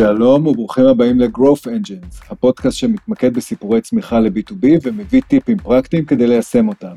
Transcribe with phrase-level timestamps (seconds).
[0.00, 6.68] שלום וברוכים הבאים ל-Growth Engines, הפודקאסט שמתמקד בסיפורי צמיחה ל-B2B ומביא טיפים פרקטיים כדי ליישם
[6.68, 6.96] אותם.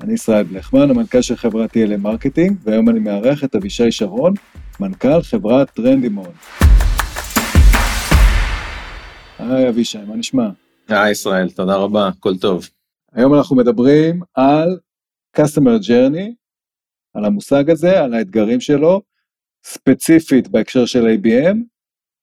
[0.00, 4.34] אני ישראל בלכמן, המנכ"ל של חברת TLM Marketing, והיום אני מארח את אבישי שרון,
[4.80, 6.30] מנכ"ל חברת Trendemon.
[9.38, 10.48] היי אבישי, מה נשמע?
[10.88, 12.68] היי ישראל, תודה רבה, הכל טוב.
[13.12, 14.78] היום אנחנו מדברים על
[15.36, 16.32] Customer Journey,
[17.14, 19.02] על המושג הזה, על האתגרים שלו,
[19.64, 21.73] ספציפית בהקשר של ABM,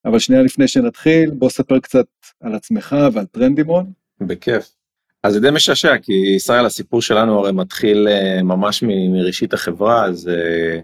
[0.06, 2.06] אבל שנייה לפני שנתחיל, בוא ספר קצת
[2.42, 3.92] על עצמך ועל Trendemon.
[4.22, 4.76] בכיף.
[5.24, 8.84] אז זה די משעשע, כי ישראל, הסיפור שלנו הרי מתחיל אה, ממש
[9.14, 10.82] מראשית החברה, אז אה,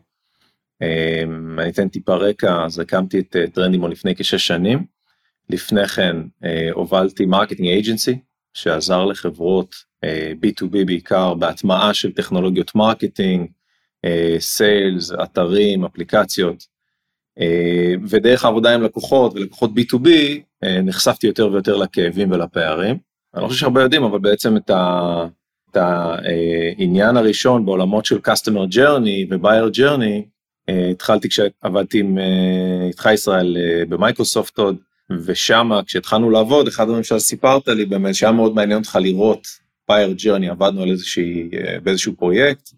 [0.83, 4.85] אמ, אני אתן טיפה רקע, אז הקמתי את Trendemon לפני כשש שנים.
[5.49, 6.15] לפני כן
[6.73, 8.19] הובלתי marketing agency,
[8.53, 9.75] שעזר לחברות
[10.05, 10.07] אה,
[10.45, 13.49] B2B בעיקר בהטמעה של טכנולוגיות marketing,
[14.39, 16.76] סיילס, אתרים, אפליקציות.
[17.39, 20.07] אה, ודרך העבודה עם לקוחות ולקוחות B2B
[20.63, 22.97] אה, נחשפתי יותר ויותר לכאבים ולפערים.
[23.35, 25.25] אני לא חושב שהרבה יודעים אבל בעצם את, ה,
[25.71, 30.21] את העניין הראשון בעולמות של customer journey ו-buyer journey
[30.91, 32.17] התחלתי כשעבדתי עם
[32.87, 33.57] איתך ישראל
[33.89, 34.77] במייקרוסופט עוד
[35.25, 39.47] ושם כשהתחלנו לעבוד אחד הדברים שסיפרת לי באמת שהיה מאוד מעניין אותך לראות
[39.91, 41.49] buyer journey עבדנו על איזושהי
[41.83, 42.69] באיזשהו פרויקט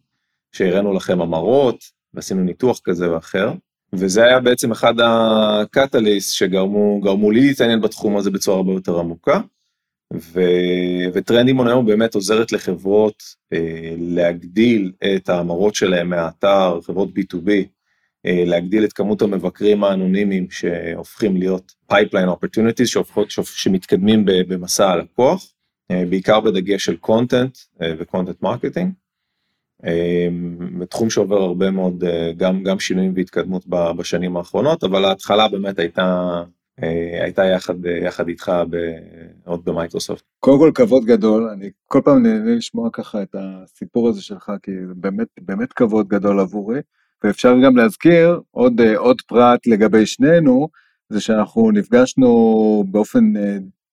[0.52, 1.83] שהראינו לכם המרות
[2.14, 3.52] ועשינו ניתוח כזה ואחר.
[3.94, 9.40] וזה היה בעצם אחד הקטליסט שגרמו גרמו לי להתעניין בתחום הזה בצורה הרבה יותר עמוקה.
[10.14, 10.42] ו...
[11.14, 13.23] וטרנדימון היום באמת עוזרת לחברות
[13.54, 17.50] אה, להגדיל את ההמרות שלהם מהאתר, חברות B2B,
[18.26, 25.54] אה, להגדיל את כמות המבקרים האנונימיים שהופכים להיות pipeline opportunities שהופכות, שמתקדמים במסע הלקוח,
[25.92, 29.08] אה, בעיקר בדגש של content אה, ו-content marketing.
[29.85, 35.80] אמ, תחום שעובר הרבה מאוד אה, גם גם שינויים והתקדמות בשנים האחרונות אבל ההתחלה באמת
[35.80, 36.41] הייתה
[36.83, 38.52] אה, הייתה יחד יחד איתך
[39.45, 40.23] עוד במייקרוסופט.
[40.39, 44.71] קודם כל כבוד גדול אני כל פעם נהנה לשמוע ככה את הסיפור הזה שלך כי
[44.95, 46.80] באמת באמת כבוד גדול עבורי
[47.23, 50.70] ואפשר גם להזכיר עוד אה, עוד פרט לגבי שנינו
[51.09, 53.33] זה שאנחנו נפגשנו באופן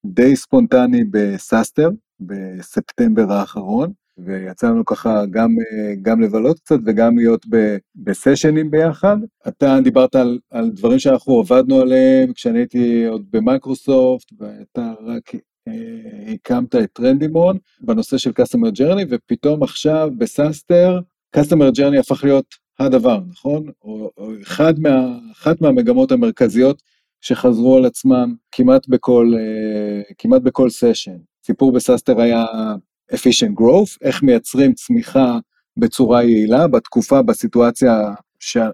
[0.07, 1.91] די ספונטני ב SaaStr
[2.21, 3.93] בספטמבר האחרון.
[4.19, 9.17] ויצא לנו ככה גם, אה, גם לבלות קצת וגם להיות ב, בסשנים ביחד.
[9.49, 15.35] אתה דיברת על, על דברים שאנחנו עבדנו עליהם כשאני הייתי עוד במייקרוסופט, ואתה רק
[15.69, 21.01] אה, הקמת את Trendemon בנושא של Customer Journey, ופתאום עכשיו ב SaaStr,
[21.37, 23.65] Customer Journey הפך להיות הדבר, נכון?
[23.83, 26.83] או, או אחד מה, אחת מהמגמות המרכזיות
[27.21, 31.17] שחזרו על עצמם כמעט בכל, אה, כמעט בכל סשן.
[31.47, 32.45] סיפור ב SaaStr היה
[33.13, 35.39] efficient growth, איך מייצרים צמיחה
[35.77, 38.15] בצורה יעילה בתקופה, בסיטואציה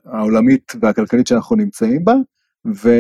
[0.04, 2.14] העולמית והכלכלית שאנחנו נמצאים בה,
[2.66, 2.90] ו,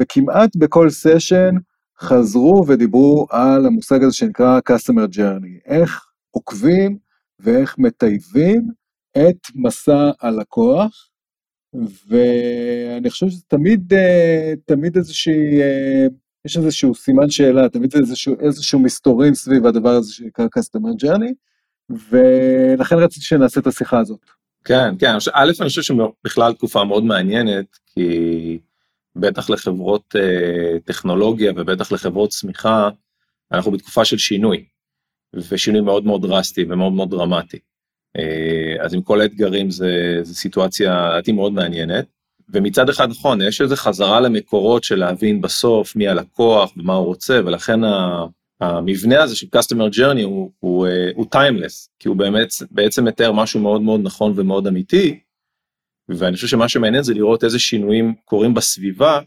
[0.00, 1.54] וכמעט בכל סשן
[2.00, 6.98] חזרו ודיברו על המושג הזה שנקרא customer journey, איך עוקבים
[7.40, 8.62] ואיך מטייבים
[9.12, 11.08] את מסע הלקוח,
[12.08, 16.06] ואני חושב שזה תמיד, אה, תמיד איזושהי אה,
[16.46, 21.32] יש איזשהו סימן שאלה, תמיד זה איזשהו, איזשהו מסתורים סביב הדבר הזה שנקרא customer journey,
[22.10, 24.20] ולכן רציתי שנעשה את השיחה הזאת.
[24.64, 28.58] כן, כן, א', אני חושב שבכלל תקופה מאוד מעניינת, כי
[29.16, 32.88] בטח לחברות אה, טכנולוגיה ובטח לחברות צמיחה,
[33.52, 34.64] אנחנו בתקופה של שינוי,
[35.50, 37.58] ושינוי מאוד מאוד דרסטי ומאוד מאוד דרמטי.
[38.16, 42.15] אה, אז עם כל האתגרים זה סיטואציה לדעתי מאוד מעניינת.
[42.48, 47.40] ומצד אחד נכון יש איזה חזרה למקורות של להבין בסוף מי הלקוח ומה הוא רוצה
[47.46, 47.80] ולכן
[48.60, 53.32] המבנה הזה של customer journey הוא, הוא, אה, הוא timeless כי הוא באמת בעצם מתאר
[53.32, 55.20] משהו מאוד מאוד נכון ומאוד אמיתי.
[56.08, 59.20] ואני חושב שמה שמעניין זה לראות איזה שינויים קורים בסביבה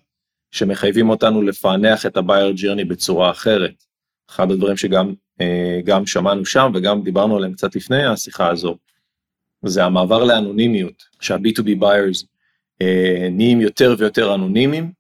[0.51, 3.83] שמחייבים אותנו לפענח את ה-buyer journey בצורה אחרת.
[4.29, 8.77] אחד הדברים שגם אה, גם שמענו שם וגם דיברנו עליהם קצת לפני השיחה הזו.
[9.65, 12.25] זה המעבר לאנונימיות שה-B2B buyers
[13.31, 14.91] נהיים יותר ויותר אנונימיים,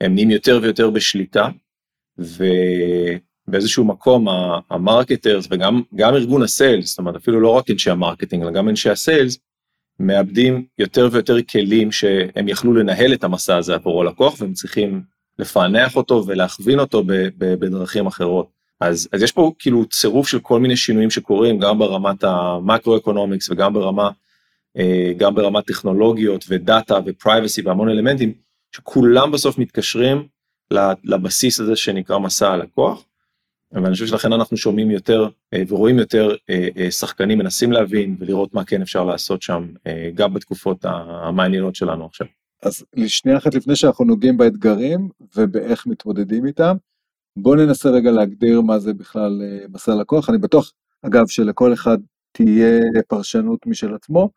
[0.00, 1.48] הם נהיים יותר ויותר בשליטה,
[2.18, 4.26] ובאיזשהו מקום
[4.70, 8.42] ה marketers וגם גם ארגון ה sales, זאת אומרת אפילו לא רק אנשי ה marketing
[8.42, 9.38] אלא גם אנשי ה sales,
[10.00, 15.02] מאבדים יותר ויותר כלים שהם יכלו לנהל את המסע הזה עבור הלקוח והם צריכים
[15.38, 17.02] לפענח אותו ולהכווין אותו
[17.38, 18.56] בדרכים אחרות.
[18.80, 23.72] אז, אז יש פה כאילו צירוף של כל מיני שינויים שקורים גם ברמת המקרו-אקונומיקס וגם
[23.72, 24.10] ברמה אה,
[25.16, 28.32] גם ברמת טכנולוגיות ודאטה ופרייבסי והמון אלמנטים
[28.76, 30.28] שכולם בסוף מתקשרים
[31.04, 33.04] לבסיס הזה שנקרא מסע הלקוח.
[33.72, 38.64] ואני חושב שלכן אנחנו שומעים יותר אה, ורואים יותר אה, שחקנים מנסים להבין ולראות מה
[38.64, 39.66] כן אפשר לעשות שם
[40.14, 42.26] גם בתקופות המעניינות שלנו עכשיו.
[42.62, 46.76] אז שנייה אחת לפני שאנחנו נוגעים באתגרים ובאיך מתמודדים איתם,
[47.36, 50.30] בואו ננסה רגע להגדיר מה זה בכלל אה, מסע לקוח.
[50.30, 51.98] אני בטוח, אגב, שלכל אחד
[52.32, 54.30] תהיה פרשנות משל עצמו.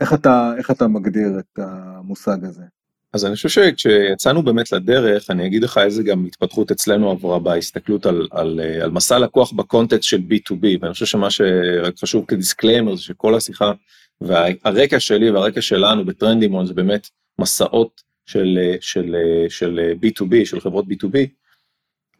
[0.00, 2.62] איך אתה, איך אתה מגדיר את המושג הזה?
[3.12, 8.06] אז אני חושב שכשיצאנו באמת לדרך, אני אגיד לך איזה גם התפתחות אצלנו עברה בהסתכלות
[8.06, 13.02] על, על, על מסע לקוח בקונטקסט של B2B, ואני חושב שמה שרק חשוב כדיסקליימר זה
[13.02, 13.72] שכל השיחה
[14.20, 17.08] והרקע שלי והרקע שלנו בטרנדימון זה באמת
[17.38, 19.16] מסעות של, של,
[19.48, 21.16] של B2B, של חברות B2B.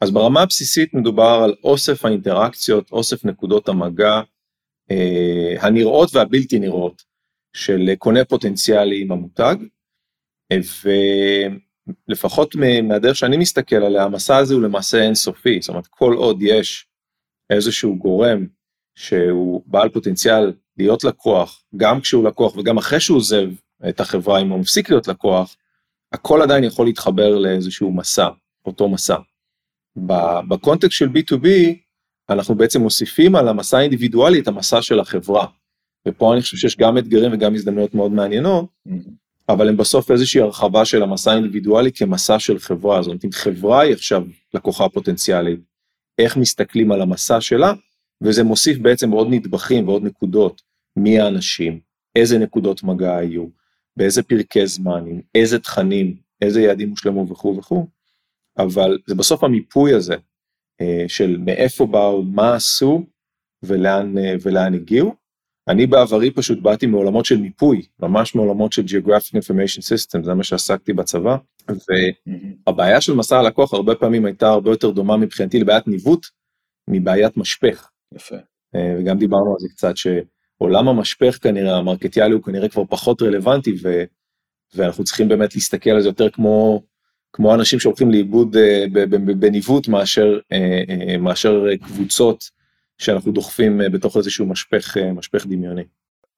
[0.00, 4.20] אז ברמה הבסיסית מדובר על אוסף האינטראקציות, אוסף נקודות המגע,
[4.90, 7.02] אה, הנראות והבלתי נראות
[7.52, 9.56] של קונה פוטנציאלי עם המותג,
[12.08, 16.86] ולפחות מהדרך שאני מסתכל עליה, המסע הזה הוא למעשה אינסופי, זאת אומרת כל עוד יש
[17.50, 18.46] איזשהו גורם
[18.94, 23.48] שהוא בעל פוטנציאל להיות לקוח, גם כשהוא לקוח וגם אחרי שהוא עוזב
[23.88, 25.56] את החברה, אם הוא מפסיק להיות לקוח,
[26.12, 28.28] הכל עדיין יכול להתחבר לאיזשהו מסע,
[28.66, 29.16] אותו מסע.
[30.48, 31.46] בקונטקסט של B2B,
[32.30, 35.46] אנחנו בעצם מוסיפים על המסע האינדיבידואלי את המסע של החברה.
[36.08, 39.10] ופה אני חושב שיש גם אתגרים וגם הזדמנויות מאוד מעניינות, mm-hmm.
[39.48, 43.02] אבל הם בסוף איזושהי הרחבה של המסע האינדיבידואלי כמסע של חברה.
[43.02, 45.60] זאת אומרת, אם חברה היא עכשיו לקוחה פוטנציאלית,
[46.18, 47.72] איך מסתכלים על המסע שלה,
[48.22, 50.62] וזה מוסיף בעצם עוד נדבכים ועוד נקודות,
[50.96, 51.80] מי האנשים,
[52.16, 53.46] איזה נקודות מגע היו,
[53.96, 57.28] באיזה פרקי זמן, עם איזה תכנים, איזה יעדים הושלמו?
[57.28, 57.86] וכו' וכו',
[58.58, 60.14] אבל זה בסוף המיפוי הזה
[60.80, 63.06] אה, של מאיפה באו, מה עשו
[63.62, 65.14] ולאן, אה, ולאן הגיעו,
[65.68, 70.44] אני בעברי פשוט באתי מעולמות של מיפוי, ממש מעולמות של Geographic Information System, זה מה
[70.44, 71.36] שעסקתי בצבא,
[72.66, 76.26] והבעיה של מסע הלקוח הרבה פעמים הייתה הרבה יותר דומה מבחינתי לבעיית ניווט
[76.88, 77.90] מבעיית משפך.
[78.14, 78.36] יפה.
[78.74, 83.74] אה, וגם דיברנו על זה קצת, שעולם המשפך כנראה, המרקטיאלי הוא כנראה כבר פחות רלוונטי,
[83.82, 84.04] ו,
[84.74, 86.82] ואנחנו צריכים באמת להסתכל על זה יותר כמו,
[87.32, 88.84] כמו אנשים שהולכים לאיבוד אה,
[89.38, 92.61] בניווט מאשר, אה, מאשר קבוצות.
[93.02, 95.84] שאנחנו דוחפים אה, בתוך איזשהו משפך, אה, משפך דמיוני.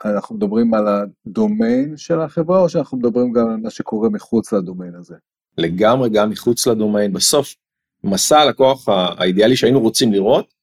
[0.05, 4.95] אנחנו מדברים על הדומיין של החברה, או שאנחנו מדברים גם על מה שקורה מחוץ לדומיין
[4.95, 5.15] הזה?
[5.59, 7.13] לגמרי גם מחוץ לדומיין.
[7.13, 7.55] בסוף,
[8.05, 10.55] מסע הלקוח האידיאלי שהיינו רוצים לראות,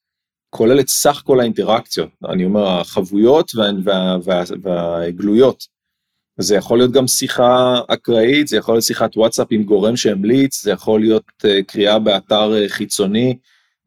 [0.49, 5.67] כולל את סך כל האינטראקציות, אני אומר, החבויות וה, וה, וה, והגלויות.
[6.37, 10.71] זה יכול להיות גם שיחה אקראית, זה יכול להיות שיחת וואטסאפ עם גורם שהמליץ, זה
[10.71, 13.37] יכול להיות uh, קריאה באתר חיצוני,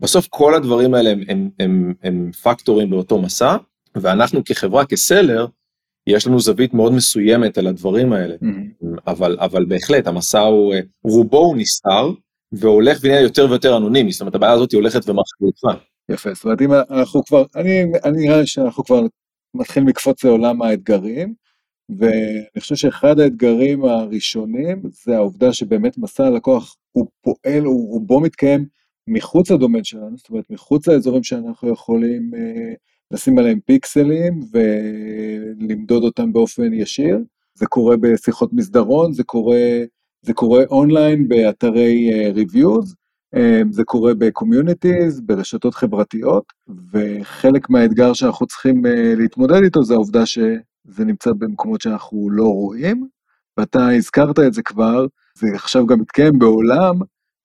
[0.00, 3.56] בסוף כל הדברים האלה הם, הם, הם, הם פקטורים באותו מסע,
[3.94, 5.46] ואנחנו כחברה, כסלר,
[6.06, 8.86] יש לנו זווית מאוד מסוימת על הדברים האלה, mm-hmm.
[9.06, 10.74] אבל, אבל בהחלט המסע הוא,
[11.04, 12.10] רובו הוא נסתר,
[12.52, 15.84] והולך ונהיה יותר ויותר אנונימי, זאת אומרת הבעיה הזאת היא הולכת ומחליפה.
[16.10, 19.00] יפה, זאת אומרת אם אנחנו כבר, אני, אני נראה לי שאנחנו כבר
[19.54, 21.34] מתחילים לקפוץ לעולם האתגרים,
[21.98, 28.66] ואני חושב שאחד האתגרים הראשונים זה העובדה שבאמת מסע הלקוח הוא פועל, הוא רובו מתקיים
[29.08, 32.72] מחוץ לדומיין שלנו, זאת אומרת מחוץ לאזורים שאנחנו יכולים אה,
[33.10, 37.18] לשים עליהם פיקסלים ולמדוד אותם באופן ישיר.
[37.54, 39.84] זה קורה בשיחות מסדרון, זה קורה,
[40.22, 42.94] זה קורה אונליין באתרי אה, reviews,
[43.34, 46.44] אה, זה קורה ב communities, ברשתות חברתיות,
[46.92, 48.82] וחלק מהאתגר שאנחנו צריכים
[49.16, 53.08] להתמודד איתו זה העובדה שזה נמצא במקומות שאנחנו לא רואים,
[53.58, 55.06] ואתה הזכרת את זה כבר,
[55.38, 56.94] זה עכשיו גם מתקיים בעולם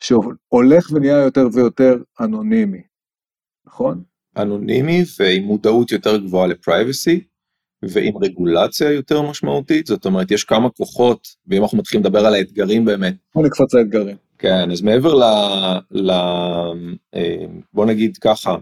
[0.04, 2.82] שהולך ונהיה יותר ויותר אנונימי,
[3.66, 4.04] נכון?
[4.38, 7.24] אנונימי ועם מודעות יותר גבוהה לפרייבסי
[7.84, 12.86] ועם רגולציה יותר משמעותית, זאת אומרת יש כמה כוחות, ואם אנחנו מתחילים לדבר על האתגרים
[12.86, 13.16] באמת.
[13.36, 14.18] בוא נקפוץ לאתגרים.
[14.38, 15.24] כן, אז מעבר ל...
[15.92, 16.12] ל
[17.16, 18.56] אה, בוא נגיד ככה,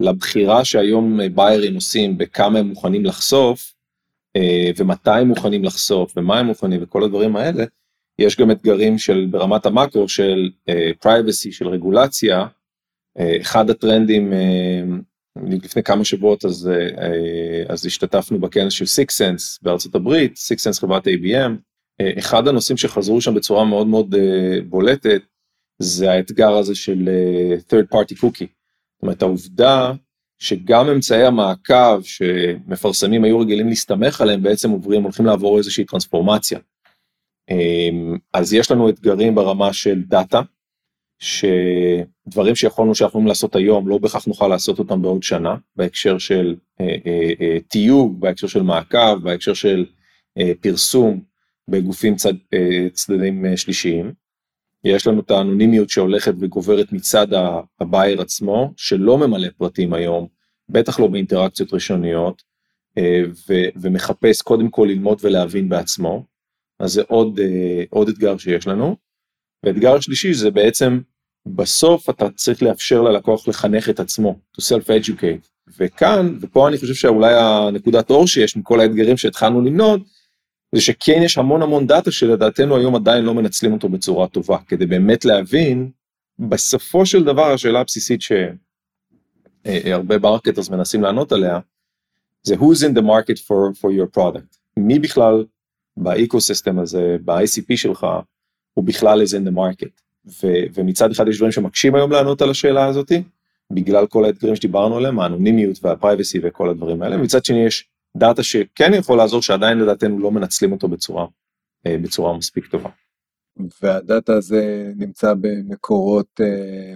[0.00, 3.74] לבחירה שהיום ביירים עושים בכמה הם מוכנים לחשוף,
[4.36, 7.64] אה, ומתי הם מוכנים לחשוף, ומה הם מוכנים, וכל הדברים האלה,
[8.18, 10.50] יש גם אתגרים של ברמת המאקרו של
[11.00, 12.46] פרייבסי, uh, של רגולציה.
[13.18, 16.70] Uh, אחד הטרנדים, uh, לפני כמה שבועות אז,
[17.68, 21.50] אז השתתפנו בכנס של 6sense בארצות הברית, 6sense חברת ABM.
[22.18, 24.14] אחד הנושאים שחזרו שם בצורה מאוד מאוד
[24.68, 25.22] בולטת,
[25.78, 27.08] זה האתגר הזה של
[27.68, 28.46] third party cookie.
[28.94, 29.92] זאת אומרת העובדה
[30.38, 36.58] שגם אמצעי המעקב שמפרסמים היו רגילים להסתמך עליהם בעצם עוברים, הולכים לעבור איזושהי טרנספורמציה.
[37.50, 40.40] אמ, אז יש לנו אתגרים ברמה של דאטה,
[41.18, 46.56] שדברים שיכולנו שאנחנו יכולים לעשות היום לא בהכרח נוכל לעשות אותם בעוד שנה בהקשר של
[46.80, 49.86] אה, אה, אה, תיוג, בהקשר של מעקב, בהקשר של
[50.60, 51.20] פרסום
[51.68, 52.34] בגופים צד,
[52.92, 54.12] צדדים שלישיים.
[54.84, 57.26] יש לנו את האנונימיות שהולכת וגוברת מצד
[57.80, 60.26] הבייר עצמו, שלא ממלא פרטים היום,
[60.68, 62.42] בטח לא באינטראקציות ראשוניות,
[63.48, 66.24] ו, ומחפש קודם כל ללמוד ולהבין בעצמו.
[66.78, 68.96] אז זה עוד, אה, עוד אתגר שיש לנו.
[69.62, 71.00] ואתגר שלישי זה בעצם
[71.46, 75.48] בסוף אתה צריך לאפשר ללקוח לחנך את עצמו, to self-educate.
[75.78, 80.02] וכאן, ופה אני חושב שאולי הנקודת אור שיש מכל האתגרים שהתחלנו למנות,
[80.74, 84.86] זה שכן יש המון המון דאטה שלדעתנו היום עדיין לא מנצלים אותו בצורה טובה, כדי
[84.86, 85.90] באמת להבין,
[86.38, 88.20] בסופו של דבר השאלה הבסיסית
[89.64, 91.58] שהרבה marketers מנסים לענות עליה,
[92.42, 94.58] זה who's in the market for, for your product.
[94.76, 95.44] מי בכלל
[95.96, 98.06] ב ecosystem הזה, ב-ICP שלך,
[98.74, 100.04] הוא בכלל is in the market.
[100.26, 103.22] ו- ומצד אחד יש דברים שמקשים היום לענות על השאלה הזאתי,
[103.72, 108.42] בגלל כל האתגרים שדיברנו עליהם, האנונימיות וה privacy וכל הדברים האלה, מצד שני יש דאטה
[108.42, 111.26] שכן יכול לעזור שעדיין לדעתנו לא מנצלים אותו בצורה,
[111.86, 112.90] אה, בצורה מספיק טובה.
[113.82, 116.94] והדאטה הזה נמצא במקורות אה,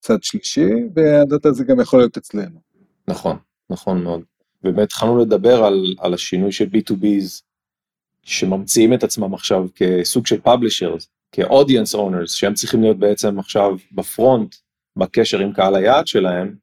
[0.00, 2.60] צד שלישי, והדאטה הזה גם יכול להיות אצלנו.
[3.08, 3.36] נכון,
[3.70, 4.22] נכון מאוד.
[4.62, 7.42] באמת התחלנו לדבר על, על השינוי של B2B's
[8.24, 14.54] שממציאים את עצמם עכשיו כסוג של publishers, כ-audience owners, שהם צריכים להיות בעצם עכשיו בפרונט
[14.98, 16.54] בקשר עם קהל היעד שלהם,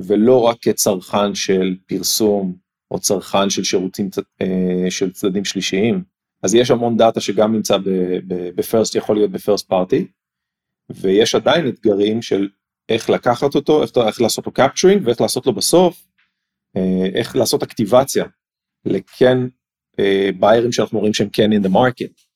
[0.00, 2.56] ולא רק כצרכן של פרסום
[2.90, 4.10] או צרכן של שירותים
[4.42, 6.04] אה, של צדדים שלישיים.
[6.42, 7.76] אז יש המון דאטה שגם נמצא
[8.54, 10.06] בפרסט, יכול להיות בפרסט פארטי,
[10.90, 12.48] ויש עדיין אתגרים של
[12.88, 16.06] איך לקחת אותו, איך, איך לעשות לו קפצ'רינג ואיך לעשות לו בסוף,
[16.76, 18.24] אה, איך לעשות אקטיבציה
[18.84, 19.38] לכן
[20.40, 22.26] ביירים אה, שאנחנו רואים שהם כן in the market.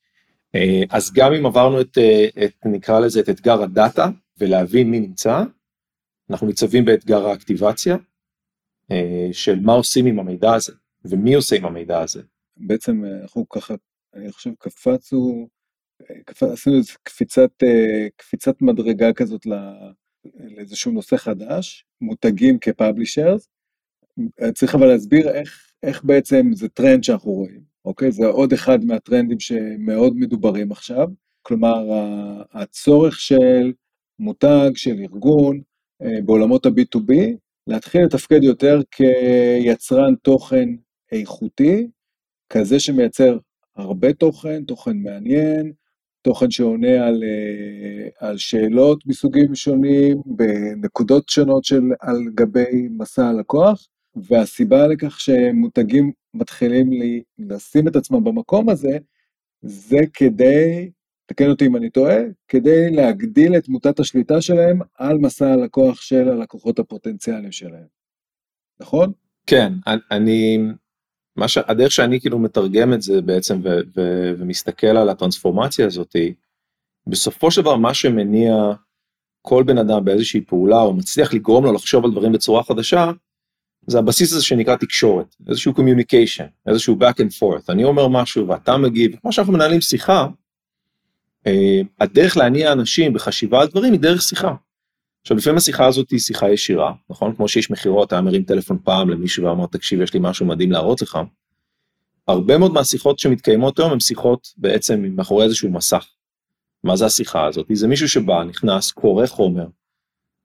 [0.91, 1.99] אז גם אם עברנו את,
[2.45, 5.45] את נקרא לזה את אתגר הדאטה ולהבין מי נמצא,
[6.31, 7.97] אנחנו ניצבים באתגר האקטיבציה,
[8.91, 10.73] אה, של מה עושים עם המידע הזה,
[11.05, 12.23] ומי עושה עם המידע הזה.
[12.57, 13.75] בעצם אה, אנחנו ככה,
[14.15, 15.49] אני חושב קפצנו,
[16.11, 16.43] אה, קפ...
[16.43, 17.51] עשינו איזה קפיצת,
[18.17, 19.47] קפיצת מדרגה כזאת
[20.25, 23.49] לאיזשהו נושא חדש, מותגים כפאבלישרס,
[24.55, 28.13] צריך אבל להסביר איך, איך בעצם זה טרנד שאנחנו רואים, אוקיי?
[28.13, 31.09] זה עוד אחד מהטרנדים שמאוד מדוברים עכשיו,
[31.43, 31.87] כלומר
[32.53, 33.73] הצורך של
[34.19, 35.61] מותג, של ארגון,
[36.25, 37.13] בעולמות ה-B2B,
[37.67, 40.69] להתחיל לתפקד יותר כיצרן תוכן
[41.13, 41.89] איכותי,
[42.51, 43.39] כזה שמייצר
[43.77, 45.73] הרבה תוכן, תוכן מעניין,
[46.23, 53.89] תוכן שעונה על, אה, על שאלות מסוגים שונים, בנקודות שונות של על גבי מסע הלקוח,
[54.17, 56.91] והסיבה לכך שמותגים מתחילים
[57.39, 58.99] לשים את עצמם במקום הזה,
[59.63, 60.91] זה כדי
[61.27, 62.17] תקן אותי אם אני טועה,
[62.49, 67.87] כדי להגדיל את מוטת השליטה שלהם על מסע הלקוח של הלקוחות הפוטנציאליים שלהם.
[68.81, 69.13] נכון?
[69.47, 69.73] כן,
[70.11, 70.59] אני,
[71.37, 71.59] מה ש...
[71.59, 74.01] הדרך שאני כאילו מתרגם את זה בעצם ו, ו,
[74.39, 76.35] ומסתכל על הטרנספורמציה הזאתי,
[77.07, 78.55] בסופו של דבר מה שמניע
[79.43, 83.11] כל בן אדם באיזושהי פעולה או מצליח לגרום לו לחשוב על דברים בצורה חדשה,
[83.87, 88.77] זה הבסיס הזה שנקרא תקשורת, איזשהו communication, איזשהו back and forth, אני אומר משהו ואתה
[88.77, 90.27] מגיב, כמו שאנחנו מנהלים שיחה,
[91.47, 94.55] אה, הדרך להניע אנשים בחשיבה על דברים היא דרך שיחה.
[95.23, 97.37] עכשיו לפעמים השיחה הזאת היא שיחה ישירה, נכון?
[97.37, 101.03] כמו שיש מכירות, אתה מרים טלפון פעם למישהו ואומר תקשיב יש לי משהו מדהים להראות
[101.03, 101.19] לך.
[102.29, 106.07] הרבה מאוד מהשיחות שמתקיימות היום הן שיחות בעצם מאחורי איזשהו מסך.
[106.85, 107.67] מה זה השיחה הזאת?
[107.73, 109.67] זה מישהו שבא, נכנס, קורא חומר,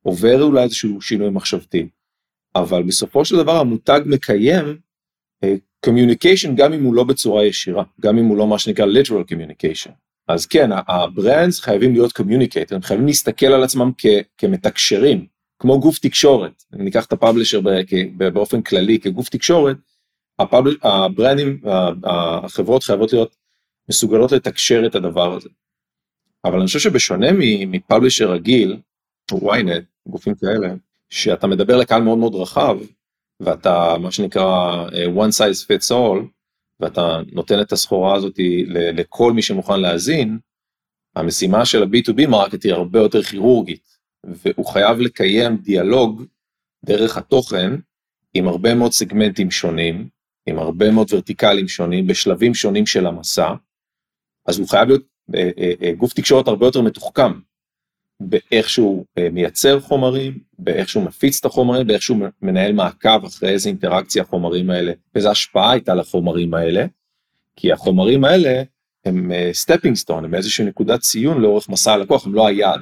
[0.04, 1.88] עובר אולי איזשהו שינוי מחשבתי,
[2.56, 4.78] אבל בסופו של דבר המותג מקיים
[5.86, 9.32] communication uh, גם אם הוא לא בצורה ישירה, גם אם הוא לא מה שנקרא literal
[9.34, 9.92] communication.
[10.28, 14.06] אז כן, ה brands חייבים להיות communicator, הם חייבים להסתכל על עצמם כ-
[14.38, 15.26] כמתקשרים,
[15.60, 17.62] כמו גוף תקשורת, אם ניקח את ה publisher
[18.34, 19.78] באופן כללי כגוף תקשורת,
[20.39, 21.62] ה publ, הברנדים,
[22.04, 23.36] החברות חייבות להיות
[23.90, 25.50] מסוגלות לתקשר את הדבר הזה.
[26.46, 27.28] אבל אני חושב שבשונה
[27.68, 28.78] מ publisher רגיל,
[29.32, 30.74] ynet, גופים כאלה,
[31.10, 32.78] שאתה מדבר לקהל מאוד מאוד רחב,
[33.40, 36.26] ואתה מה שנקרא אה, one size fits all,
[36.80, 40.40] ואתה נותן את הסחורה הזאת לכל מי שמוכן להאזין,
[41.16, 46.24] המשימה של ה-B2B marketer היא הרבה יותר כירורגית, והוא חייב לקיים דיאלוג
[46.86, 47.72] דרך התוכן
[48.34, 50.10] עם הרבה מאוד סגמנטים שונים,
[50.46, 53.54] עם הרבה מאוד ורטיקלים שונים, בשלבים שונים של המסע,
[54.46, 55.04] אז הוא חייב להיות
[55.36, 55.50] אה,
[55.82, 57.32] אה, גוף תקשורת הרבה יותר מתוחכם,
[58.29, 63.70] באיך שהוא מייצר חומרים, באיך שהוא מפיץ את החומרים, באיך שהוא מנהל מעקב אחרי איזה
[63.70, 66.86] אינטראקציה החומרים האלה, איזה השפעה הייתה לחומרים האלה,
[67.55, 68.63] כי החומרים האלה
[69.05, 72.82] הם stepping stone, הם איזושהי נקודת ציון לאורך מסע הלקוח, הם לא היעד,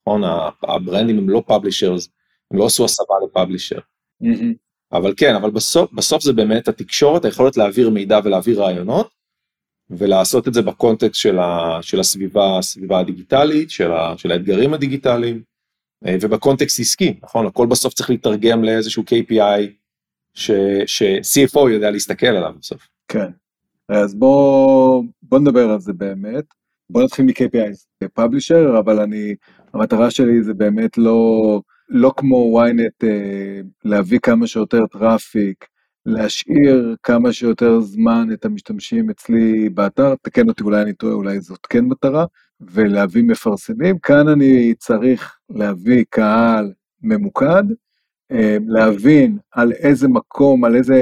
[0.00, 0.22] נכון?
[0.62, 2.08] הברנדים הם לא publishers,
[2.50, 3.78] הם לא עשו הסבה ל publisher.
[4.22, 4.54] Mm-hmm.
[4.92, 9.10] אבל כן, אבל בסוף, בסוף זה באמת התקשורת, היכולת להעביר מידע ולהעביר רעיונות,
[9.90, 15.42] ולעשות את זה בקונטקסט של, ה, של הסביבה, הסביבה הדיגיטלית, של, ה, של האתגרים הדיגיטליים,
[16.06, 17.46] אה, ובקונטקסט עסקי, נכון?
[17.46, 19.62] הכל בסוף צריך להתרגם לאיזשהו KPI
[20.34, 22.88] ש-CFO יודע להסתכל עליו בסוף.
[23.08, 23.30] כן.
[23.88, 26.44] אז בוא, בוא נדבר על זה באמת.
[26.90, 29.34] בוא נתחיל מ-KPI publisher, אבל אני,
[29.74, 35.66] המטרה שלי זה באמת לא, לא כמו ynet אה, להביא כמה שיותר traffic,
[36.06, 41.66] להשאיר כמה שיותר זמן את המשתמשים אצלי באתר, תקן אותי אולי אני טועה, אולי זאת
[41.66, 42.24] כן מטרה,
[42.60, 43.98] ולהביא מפרסמים.
[43.98, 47.64] כאן אני צריך להביא קהל ממוקד,
[48.32, 51.00] אה, להבין על איזה מקום, על איזה,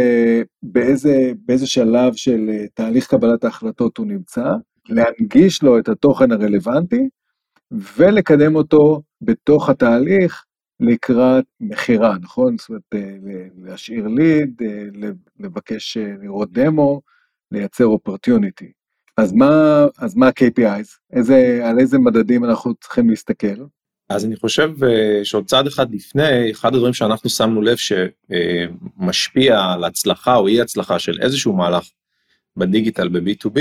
[0.63, 4.53] באיזה, באיזה שלב של אה, תהליך קבלת ההחלטות הוא נמצא,
[4.89, 7.09] להנגיש לו את התוכן הרלוונטי
[7.71, 10.45] ולקדם אותו בתוך התהליך
[10.81, 12.57] לקראת מכירה, נכון?
[12.59, 13.17] זאת אומרת, אה,
[13.63, 14.63] להשאיר ליד,
[15.41, 17.01] לבקש לראות דמו,
[17.53, 18.73] לייצר אופרטיוניטי.
[19.17, 20.89] אז מה, אז מה ה-KPIs?
[21.13, 23.65] איזה, על איזה מדדים אנחנו צריכים להסתכל?
[24.09, 24.71] אז אני חושב
[25.23, 30.99] שעוד צעד אחד לפני, אחד הדברים שאנחנו שמנו לב שמשפיע על הצלחה או אי הצלחה
[30.99, 31.89] של איזשהו מהלך
[32.57, 33.61] בדיגיטל ב-B2B,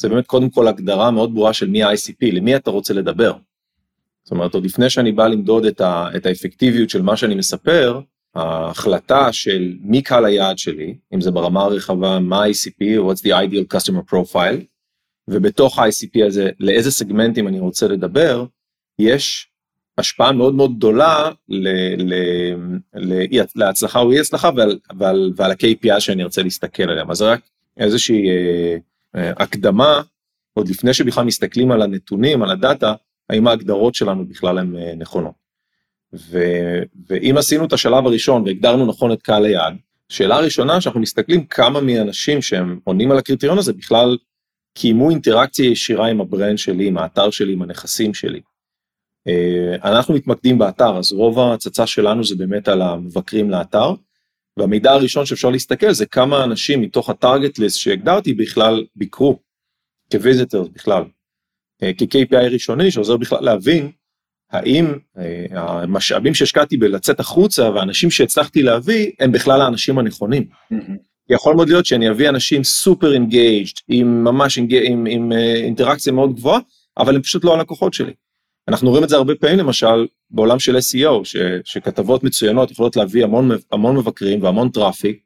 [0.00, 3.32] זה באמת קודם כל הגדרה מאוד ברורה של מי ה-ICP, למי אתה רוצה לדבר.
[4.26, 8.00] זאת אומרת, עוד לפני שאני בא למדוד את, ה, את האפקטיביות של מה שאני מספר,
[8.34, 13.76] ההחלטה של מי קהל היעד שלי, אם זה ברמה הרחבה, מה ה-ICP, what's the ideal
[13.76, 14.64] customer profile,
[15.28, 18.44] ובתוך ה-ICP הזה, לאיזה סגמנטים אני רוצה לדבר,
[18.98, 19.48] יש
[19.98, 21.68] השפעה מאוד מאוד גדולה ל,
[22.02, 22.14] ל,
[22.94, 27.10] ל, להצלחה או אי הצלחה ועל, ועל, ועל ה-KPI שאני ארצה להסתכל עליהם.
[27.10, 27.40] אז רק
[27.76, 28.76] איזושהי אה,
[29.16, 30.02] אה, הקדמה,
[30.54, 32.94] עוד לפני שבכלל מסתכלים על הנתונים, על הדאטה,
[33.30, 35.34] האם ההגדרות שלנו בכלל הן אה, נכונות.
[36.14, 36.38] ו,
[37.08, 39.76] ואם עשינו את השלב הראשון והגדרנו נכון את קהל היעד,
[40.08, 44.16] שאלה ראשונה שאנחנו מסתכלים כמה מהאנשים שהם עונים על הקריטריון הזה בכלל
[44.74, 48.40] קיימו אינטראקציה ישירה עם הברנד שלי, עם האתר שלי, עם הנכסים שלי.
[49.28, 53.94] אה, אנחנו מתמקדים באתר, אז רוב ההצצה שלנו זה באמת על המבקרים לאתר,
[54.56, 59.38] והמידע הראשון שאפשר להסתכל זה כמה אנשים מתוך ה target list שהגדרתי בכלל ביקרו,
[60.12, 61.02] כ visitors בכלל,
[61.80, 63.90] כ-KPI ראשוני שעוזר בכלל להבין
[64.50, 70.44] האם אה, המשאבים שהשקעתי בלצאת החוצה והאנשים שהצלחתי להביא הם בכלל האנשים הנכונים.
[70.72, 70.92] Mm-hmm.
[71.28, 76.34] יכול מאוד להיות שאני אביא אנשים super engaged, עם ממש עם, עם, עם אינטראקציה מאוד
[76.34, 76.60] גבוהה,
[76.98, 78.12] אבל הם פשוט לא הלקוחות שלי.
[78.68, 83.24] אנחנו רואים את זה הרבה פעמים למשל בעולם של SEO, ש, שכתבות מצוינות יכולות להביא
[83.24, 85.22] המון, המון מבקרים והמון traffic,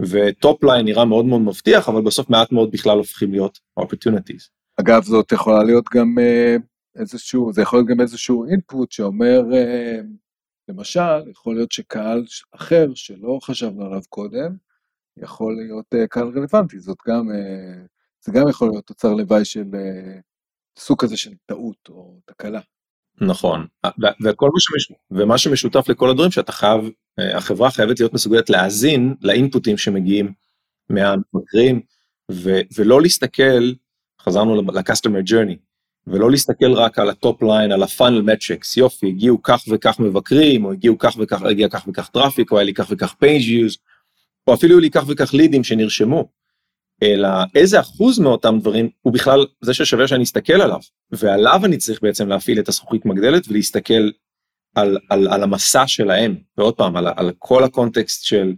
[0.00, 4.59] ו top line נראה מאוד מאוד מבטיח, אבל בסוף מעט מאוד בכלל הופכים להיות opportunities.
[4.80, 6.56] אגב, זאת יכולה להיות גם אה,
[6.96, 10.00] איזשהו, זה יכול להיות גם איזשהו input שאומר, אה,
[10.68, 14.56] למשל, יכול להיות שקהל אחר שלא חשבנו עליו קודם,
[15.16, 17.28] יכול להיות אה, קהל רלוונטי, זאת גם,
[18.24, 19.64] זה גם יכול להיות תוצר לוואי של
[20.78, 22.60] סוג כזה של טעות או תקלה.
[23.20, 23.66] נכון,
[24.24, 24.98] וכל מה, שמש...
[25.10, 26.80] ומה שמשותף לכל הדברים שאתה חייב,
[27.18, 30.32] החברה חייבת להיות מסוגלת להאזין לאינפוטים שמגיעים
[30.90, 31.80] מהמבקרים,
[32.32, 32.50] ו...
[32.76, 33.72] ולא להסתכל,
[34.24, 35.56] חזרנו ל-customer journey,
[36.06, 40.64] ולא להסתכל רק על ה top line, על ה-funnel metrics, יופי, הגיעו כך וכך מבקרים,
[40.64, 43.76] או הגיעו כך וכך, הגיע כך וכך traffic, או היה לי כך וכך page views,
[44.46, 46.28] או אפילו היו לי כך וכך לידים שנרשמו.
[47.02, 50.78] אלא איזה אחוז מאותם דברים הוא בכלל זה ששווה שאני אסתכל עליו
[51.12, 54.10] ועליו אני צריך בעצם להפעיל את הזכוכית מגדלת ולהסתכל
[54.74, 58.52] על, על, על המסע שלהם ועוד פעם על, על כל הקונטקסט של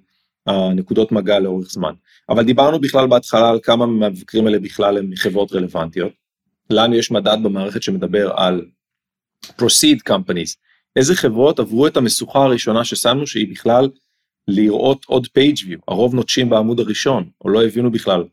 [0.47, 1.93] הנקודות מגע לאורך זמן
[2.33, 6.13] אבל דיברנו בכלל בהתחלה על כמה מהמבקרים האלה בכלל הם חברות רלוונטיות.
[6.71, 8.65] לנו יש מדד במערכת שמדבר על
[9.47, 10.57] proceed companies
[10.97, 13.89] איזה חברות עברו את המשוכה הראשונה ששמנו שהיא בכלל
[14.49, 18.25] לראות עוד page view, הרוב נוטשים בעמוד הראשון, או לא הבינו בכלל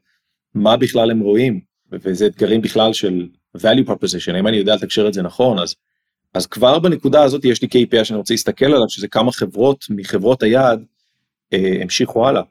[0.56, 1.60] מה בכלל הם רואים,
[1.92, 5.76] וזה אתגרים בכלל של value proposition, אם אני יודע לתקשר את זה נכון, אז,
[6.34, 10.44] אז כבר בנקודה הזאת יש לי KPI שאני רוצה להסתכל עליו, שזה כמה חברות מחברות
[10.44, 10.84] היעד
[11.54, 12.42] אה, המשיכו הלאה.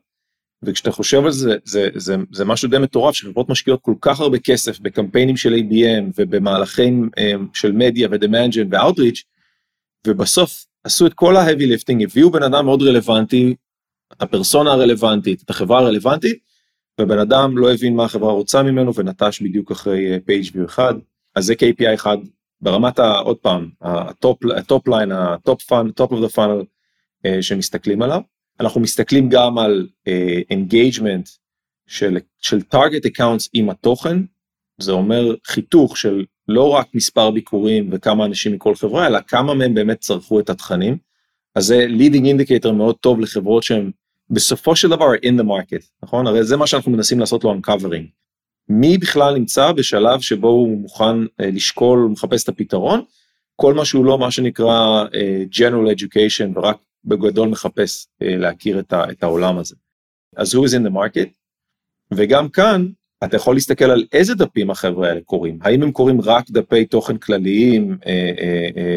[0.62, 4.38] וכשאתה חושב על זה, זה, זה, זה משהו די מטורף, שחברות משקיעות כל כך הרבה
[4.38, 9.24] כסף בקמפיינים של ABM ובמהלכים אה, של מדיה ודמנג'ן ואוטריץ',
[10.06, 13.54] ובסוף עשו את כל ה heavy lifting, הביאו בן אדם מאוד רלוונטי,
[14.20, 16.38] הפרסונה הרלוונטית, את החברה הרלוונטית,
[17.00, 20.94] ובן אדם לא הבין מה החברה רוצה ממנו ונטש בדיוק אחרי page view אחד,
[21.34, 22.16] אז זה KPI אחד
[22.60, 23.18] ברמת ה...
[23.18, 26.62] עוד פעם, ה top, ה top line, ה top funnel, top of the funnel
[27.40, 28.20] שמסתכלים עליו.
[28.60, 30.78] אנחנו מסתכלים גם על uh,
[31.86, 34.18] של, של target accounts עם התוכן,
[34.78, 39.74] זה אומר חיתוך של לא רק מספר ביקורים וכמה אנשים מכל חברה, אלא כמה מהם
[39.74, 40.96] באמת צרכו את התכנים.
[41.54, 43.90] אז זה leading indicator מאוד טוב לחברות שהן
[44.30, 46.26] בסופו של דבר in the market, נכון?
[46.26, 48.06] הרי זה מה שאנחנו מנסים לעשות לו uncovering.
[48.68, 53.02] מי בכלל נמצא בשלב שבו הוא מוכן uh, לשקול, מחפש את הפתרון,
[53.56, 56.76] כל מה שהוא לא מה שנקרא uh, general education ורק
[57.08, 59.76] בגדול מחפש uh, להכיר את, ה, את העולם הזה.
[60.36, 61.28] אז who is in the market,
[62.14, 62.88] וגם כאן
[63.24, 67.18] אתה יכול להסתכל על איזה דפים החבר'ה האלה קוראים, האם הם קוראים רק דפי תוכן
[67.18, 67.98] כלליים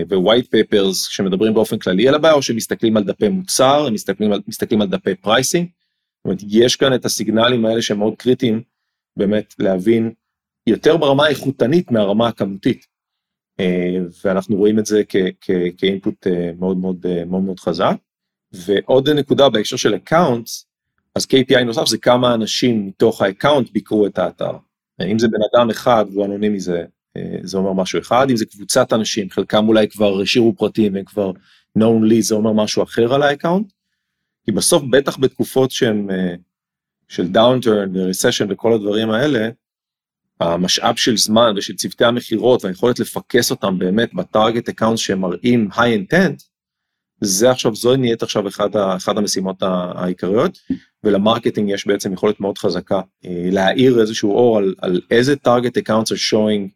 [0.10, 4.42] ו-white papers שמדברים באופן כללי על הבעיה, או שמסתכלים על דפי מוצר, הם מסתכלים על,
[4.48, 5.68] מסתכלים על דפי pricing.
[5.68, 8.62] זאת אומרת, יש כאן את הסיגנלים האלה שהם מאוד קריטיים,
[9.18, 10.12] באמת להבין
[10.68, 12.86] יותר ברמה האיכותנית מהרמה הכמותית.
[14.24, 15.04] ואנחנו רואים את זה
[15.78, 16.28] כ input
[16.60, 17.96] מאוד מאוד מאוד מאוד חזק.
[18.54, 20.66] ועוד נקודה בהקשר של accounts,
[21.16, 24.52] אז KPI נוסף זה כמה אנשים מתוך ה account ביקרו את האתר.
[25.02, 26.84] אם זה בן אדם אחד והוא אנונימי זה,
[27.18, 31.06] אה, זה אומר משהו אחד, אם זה קבוצת אנשים, חלקם אולי כבר השאירו פרטים והם
[31.06, 31.32] כבר
[31.80, 33.72] known לי, זה אומר משהו אחר על ה account.
[34.46, 35.72] כי בסוף בטח בתקופות
[36.12, 36.36] אה,
[37.08, 39.50] של downturn ו recession וכל הדברים האלה,
[40.42, 45.70] המשאב של זמן ושל צוותי המכירות והיכולת לפקס אותם באמת ב target account שהם מראים
[45.76, 46.42] high intent,
[47.24, 49.64] זה עכשיו, זו נהיית עכשיו אחד, אחד המשימות
[49.96, 50.58] העיקריות,
[51.04, 55.82] ול marketing יש בעצם יכולת מאוד חזקה אה, להאיר איזשהו אור על, על איזה target
[55.82, 56.70] accounts are showing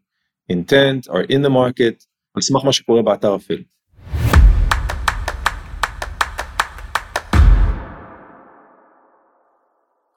[0.52, 3.64] intent or in the market, על סמך מה שקורה באתר אפילו.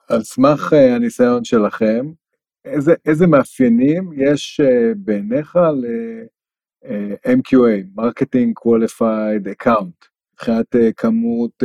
[0.09, 2.05] על סמך uh, הניסיון שלכם,
[2.69, 4.65] איזה, איזה מאפיינים יש uh,
[4.97, 6.87] בעיניך ל-MQA,
[7.97, 10.09] Marketing Qualified Account?
[10.33, 11.63] מבחינת uh, כמות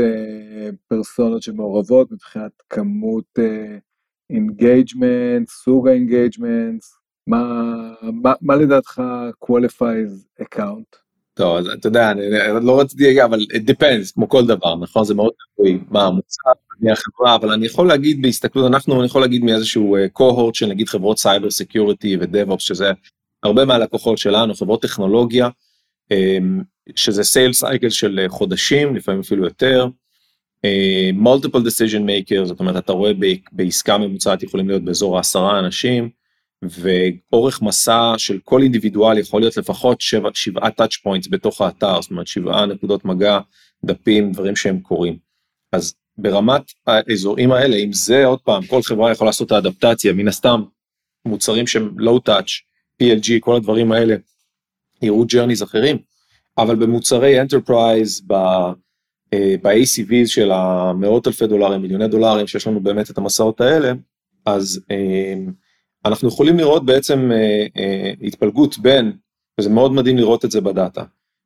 [0.89, 3.39] פרסונות שמעורבות, מבחינת כמות
[4.31, 6.83] engagement, סוג ה engagement,
[7.27, 7.65] מה,
[8.23, 9.03] מה, מה לדעתך
[9.45, 11.04] qualifies account?
[11.35, 12.23] טוב, אז אתה יודע, אני,
[12.63, 15.05] לא רציתי אבל it depends, כמו כל דבר, נכון?
[15.05, 19.23] זה מאוד תלוי מה המוצר, מי החברה, אבל אני יכול להגיד בהסתכלות, אנחנו, אני יכול
[19.23, 22.93] להגיד מאיזשהו cohort של נגיד חברות cyber security ו DevOps, שזה
[23.43, 25.49] הרבה מהלקוחות שלנו, חברות טכנולוגיה,
[26.11, 26.63] אמ,
[26.97, 29.87] שזה sales cycle של אה, חודשים, לפעמים אפילו יותר.
[31.15, 33.13] multiple decision maker, זאת אומרת, אתה רואה
[33.53, 36.11] בעסקה ממוצעת יכולים להיות באזור העשרה אנשים,
[36.71, 42.11] ואורך מסע של כל individual יכול להיות לפחות שבע, שבעה touch points בתוך האתר, זאת
[42.11, 43.39] אומרת שבעה נקודות מגע,
[43.85, 45.19] דפים, דברים שהם קורים.
[45.73, 50.29] אז ברמת האזורים האלה, אם זה עוד פעם, כל חברה יכולה לעשות את האדפטציה, מן
[50.29, 50.63] הסתם
[51.27, 52.47] מוצרים שהם low touch,
[53.03, 54.17] PLG, כל הדברים האלה,
[55.03, 55.99] יראו journeys אחרים,
[56.59, 63.61] אבל במוצרי enterprise, ב-ACVs של המאות אלפי דולרים, מיליוני דולרים, שיש לנו באמת את המסעות
[63.61, 63.93] האלה,
[64.47, 65.35] אז אה,
[66.05, 69.13] אנחנו יכולים לראות בעצם אה, אה, התפלגות בין,
[69.61, 71.03] וזה מאוד מדהים לראות את זה ב data.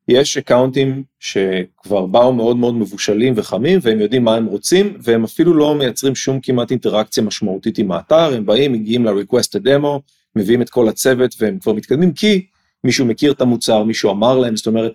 [0.07, 5.53] יש accountים שכבר באו מאוד מאוד מבושלים וחמים והם יודעים מה הם רוצים והם אפילו
[5.53, 9.99] לא מייצרים שום כמעט אינטראקציה משמעותית עם האתר, הם באים, מגיעים ל-request a demo,
[10.35, 12.45] מביאים את כל הצוות והם כבר מתקדמים כי
[12.83, 14.93] מישהו מכיר את המוצר, מישהו אמר להם, זאת אומרת,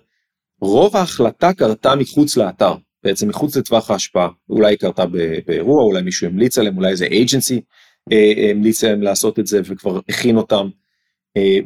[0.61, 5.05] רוב ההחלטה קרתה מחוץ לאתר, בעצם מחוץ לטווח ההשפעה, אולי היא קרתה
[5.45, 7.61] באירוע, אולי מישהו המליץ עליהם, אולי איזה agency
[8.51, 10.69] המליץ להם לעשות את זה וכבר הכין אותם,
[11.37, 11.57] אה,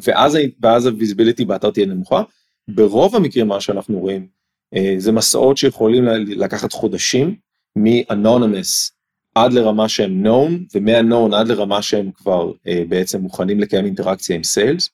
[0.61, 2.23] ואז, ה visibility באתר תהיה נמוכה.
[2.67, 4.27] ברוב המקרים מה שאנחנו רואים
[4.75, 7.35] אה, זה מסעות שיכולים לקחת חודשים
[7.75, 8.91] מ-anonymous
[9.35, 12.51] עד לרמה שהם known ומה-known עד לרמה שהם כבר
[12.89, 14.89] בעצם מוכנים לקיים אינטראקציה עם sales.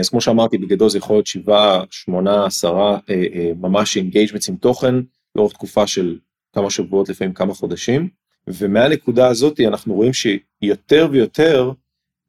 [0.00, 2.96] אז כמו שאמרתי בגדול זה יכול להיות 7, 8, 10
[3.60, 4.94] ממש engagements עם תוכן
[5.36, 6.18] לאורך תקופה של
[6.52, 8.08] כמה שבועות לפעמים כמה חודשים.
[8.48, 11.72] ומהנקודה הזאת אנחנו רואים שיותר ויותר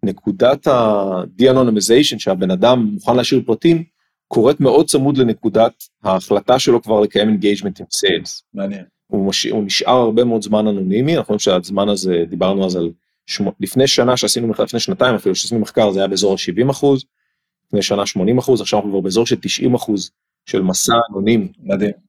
[0.04, 3.84] נקודת ה-de-anonymization שהבן אדם מוכן להשאיר פרטים
[4.28, 8.44] קורית מאוד צמוד לנקודת ההחלטה שלו כבר לקיים engagement עם sales.
[8.54, 8.86] מעניין.
[9.08, 9.46] הוא, מש...
[9.46, 12.92] הוא נשאר הרבה מאוד זמן אנונימי, אנחנו רואים שהזמן הזה, דיברנו אז על,
[13.26, 13.54] שמו...
[13.60, 17.06] לפני שנה שעשינו מחקר, לפני שנתיים אפילו שעשינו מחקר זה היה באזור ה-70 אחוז,
[17.68, 20.12] לפני שנה 80 אחוז, עכשיו אנחנו כבר באזור של 90 אחוז
[20.46, 21.48] של מסע אנונימי.
[21.60, 22.07] מדהים.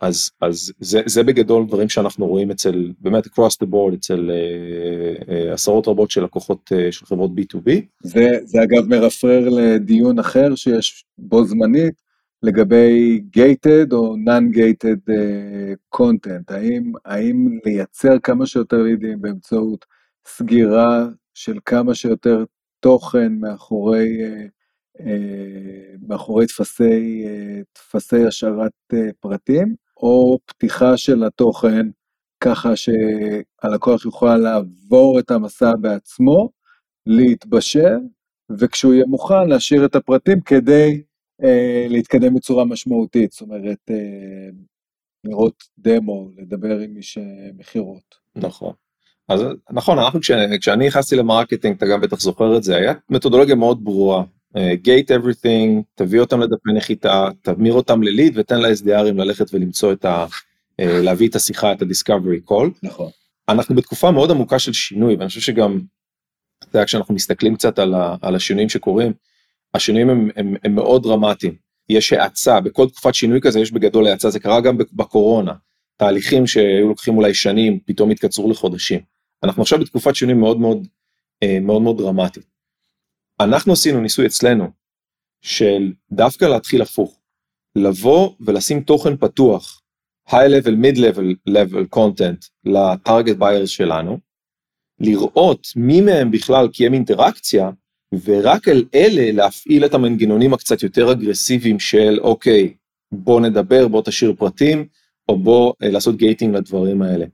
[0.00, 5.22] אז אז זה זה בגדול דברים שאנחנו רואים אצל באמת across the board אצל uh,
[5.22, 7.70] uh, עשרות רבות של לקוחות uh, של חברות b2b.
[8.02, 12.02] זה זה אגב מרפרר לדיון אחר שיש בו זמנית
[12.42, 19.84] לגבי gated או non-gated uh, content האם האם לייצר כמה שיותר לידים באמצעות
[20.26, 22.44] סגירה של כמה שיותר
[22.80, 24.58] תוכן מאחורי uh,
[25.00, 31.86] אה, מאחורי טפסי, אה, טפסי השארת אה, פרטים, או פתיחה של התוכן
[32.40, 36.50] ככה שהלקוח יוכל לעבור את המסע בעצמו,
[37.06, 37.98] להתבשל,
[38.58, 41.02] וכשהוא יהיה מוכן להשאיר את הפרטים כדי
[41.44, 44.48] אה, להתקדם בצורה משמעותית, זאת אומרת, אה,
[45.24, 47.18] לראות דמו, לדבר עם איש
[47.54, 48.14] מכירות.
[48.36, 48.72] נכון.
[49.28, 50.30] אז נכון, אנחנו כש,
[50.60, 54.24] כשאני נכנסתי ל marketing, אתה גם בטח זוכר את זה, היה מתודולוגיה מאוד ברורה.
[54.72, 60.04] gate uh, everything, תביא אותם לדפי נחיתה, תמיר אותם לליד ותן ל-SDRים ללכת ולמצוא את
[60.04, 60.26] ה...
[60.26, 62.68] uh, להביא את השיחה, את ה-discovery call.
[62.82, 63.10] נכון.
[63.48, 65.80] אנחנו בתקופה מאוד עמוקה של שינוי, ואני חושב שגם,
[66.58, 69.12] אתה יודע, כשאנחנו מסתכלים קצת על, ה, על השינויים שקורים,
[69.74, 71.54] השינויים הם, הם, הם מאוד דרמטיים.
[71.88, 75.52] יש האצה, בכל תקופת שינוי כזה יש בגדול האצה, זה קרה גם בקורונה.
[75.96, 79.00] תהליכים שהיו לוקחים אולי שנים, פתאום התקצרו לחודשים.
[79.42, 80.86] אנחנו עכשיו בתקופת שינוי מאוד מאוד
[81.42, 82.44] אה, מאוד מאוד דרמטית.
[83.40, 84.70] אנחנו עשינו ניסוי אצלנו
[85.42, 87.20] של דווקא להתחיל הפוך,
[87.76, 89.82] לבוא ולשים תוכן פתוח,
[90.28, 90.98] high level, mid
[91.48, 94.18] level, content לטארגט ביירס שלנו,
[95.00, 97.70] לראות מי מהם בכלל קיים אינטראקציה,
[98.24, 102.74] ורק על אלה להפעיל את המנגנונים הקצת יותר אגרסיביים של אוקיי,
[103.12, 104.86] בוא נדבר, בוא תשאיר פרטים,
[105.28, 107.26] או בוא אה, לעשות gating לדברים האלה.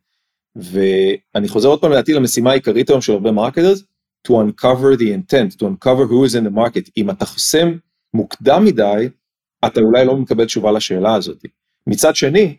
[0.56, 3.82] ואני חוזר עוד פעם לדעתי למשימה העיקרית היום של הרבה marketers,
[4.26, 6.90] to uncover the intent, to uncover who is in the market.
[6.96, 7.72] אם אתה חוסם
[8.14, 9.08] מוקדם מדי,
[9.66, 11.44] אתה אולי לא מקבל תשובה לשאלה הזאת.
[11.86, 12.56] מצד שני,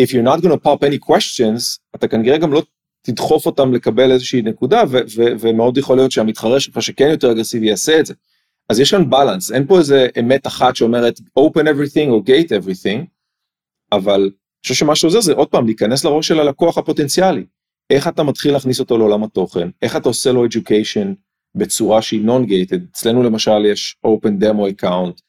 [0.00, 2.62] if you're not going to pop any questions, אתה כנראה גם לא
[3.02, 4.82] תדחוף אותם לקבל איזושהי נקודה,
[5.16, 8.14] ומאוד יכול להיות שהמתחרה שלך שכן יותר אגרסיבי יעשה את זה.
[8.68, 13.04] אז יש כאן בלנס, אין פה איזה אמת אחת שאומרת open everything או gate everything,
[13.92, 14.30] אבל אני
[14.62, 17.44] חושב שמה שעוזר זה עוד פעם להיכנס לראש של הלקוח הפוטנציאלי.
[17.90, 21.14] איך אתה מתחיל להכניס אותו לעולם התוכן, איך אתה עושה לו education
[21.54, 25.20] בצורה שהיא non-gated, אצלנו למשל יש open demo account,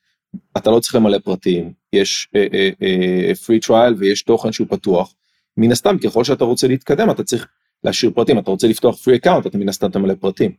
[0.58, 5.14] אתה לא צריך למלא פרטים, יש uh, uh, uh, free trial ויש תוכן שהוא פתוח,
[5.58, 7.48] מן הסתם ככל שאתה רוצה להתקדם אתה צריך
[7.84, 10.52] להשאיר פרטים, אתה רוצה לפתוח free account אתה מן הסתם תמלא פרטים,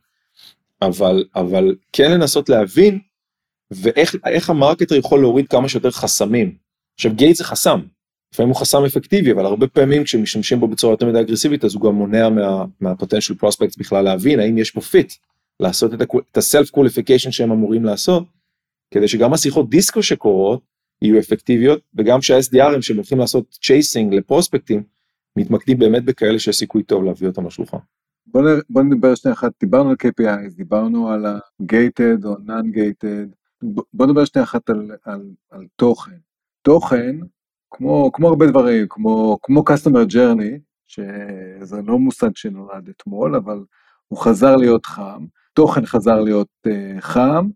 [0.81, 2.99] אבל, אבל כן לנסות להבין
[3.71, 6.55] ואיך ה marketer יכול להוריד כמה שיותר חסמים,
[6.95, 7.79] עכשיו gate זה חסם,
[8.33, 11.81] לפעמים הוא חסם אפקטיבי, אבל הרבה פעמים כשמשתמשים בו בצורה יותר מדי אגרסיבית, אז הוא
[11.81, 15.13] גם מונע מה, מה potential prospect בכלל להבין האם יש פה fit,
[15.59, 15.91] לעשות
[16.31, 18.23] את ה self qualification שהם אמורים לעשות,
[18.91, 20.61] כדי שגם השיחות disco שקורות
[21.01, 24.83] יהיו אפקטיביות, וגם שה-SDRים שהם הולכים לעשות chasing ל prospectים,
[25.35, 27.77] מתמקדים באמת בכאלה שיש סיכוי טוב להביא אותם לשולחן.
[28.27, 33.35] בוא, בוא נדבר שנייה אחת, דיברנו על KPI, דיברנו על ה-gated או non-gated,
[33.93, 36.17] בוא נדבר שנייה אחת על, על, על תוכן.
[36.61, 37.15] תוכן
[37.71, 43.63] כמו, כמו הרבה דברים, כמו, כמו customer journey, שזה לא מושג שנולד אתמול, אבל
[44.07, 47.47] הוא חזר להיות חם, תוכן חזר להיות uh, חם,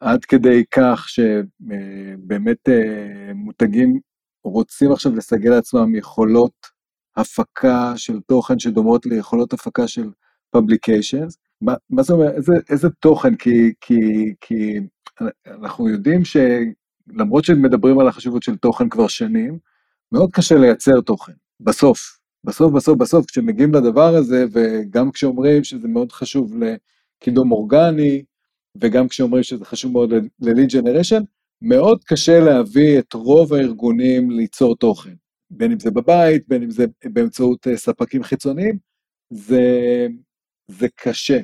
[0.00, 4.00] עד כדי כך שבאמת uh, uh, מותגים
[4.44, 6.52] רוצים עכשיו לסגל לעצמם יכולות
[7.16, 10.10] הפקה של תוכן שדומות ליכולות הפקה של
[10.56, 11.36] publications.
[11.60, 13.34] מה, מה זה אומר, איזה, איזה תוכן?
[13.36, 14.80] כי, כי, כי
[15.46, 16.36] אנחנו יודעים ש...
[17.08, 19.58] למרות שמדברים על החשיבות של תוכן כבר שנים,
[20.12, 22.18] מאוד קשה לייצר תוכן, בסוף.
[22.44, 28.22] בסוף, בסוף, בסוף, כשמגיעים לדבר הזה, וגם כשאומרים שזה מאוד חשוב לקידום אורגני,
[28.80, 31.22] וגם כשאומרים שזה חשוב מאוד ל-lead generation,
[31.62, 35.14] מאוד קשה להביא את רוב הארגונים ליצור תוכן.
[35.50, 38.78] בין אם זה בבית, בין אם זה באמצעות אה, ספקים חיצוניים,
[39.30, 40.06] זה,
[40.68, 41.40] זה קשה.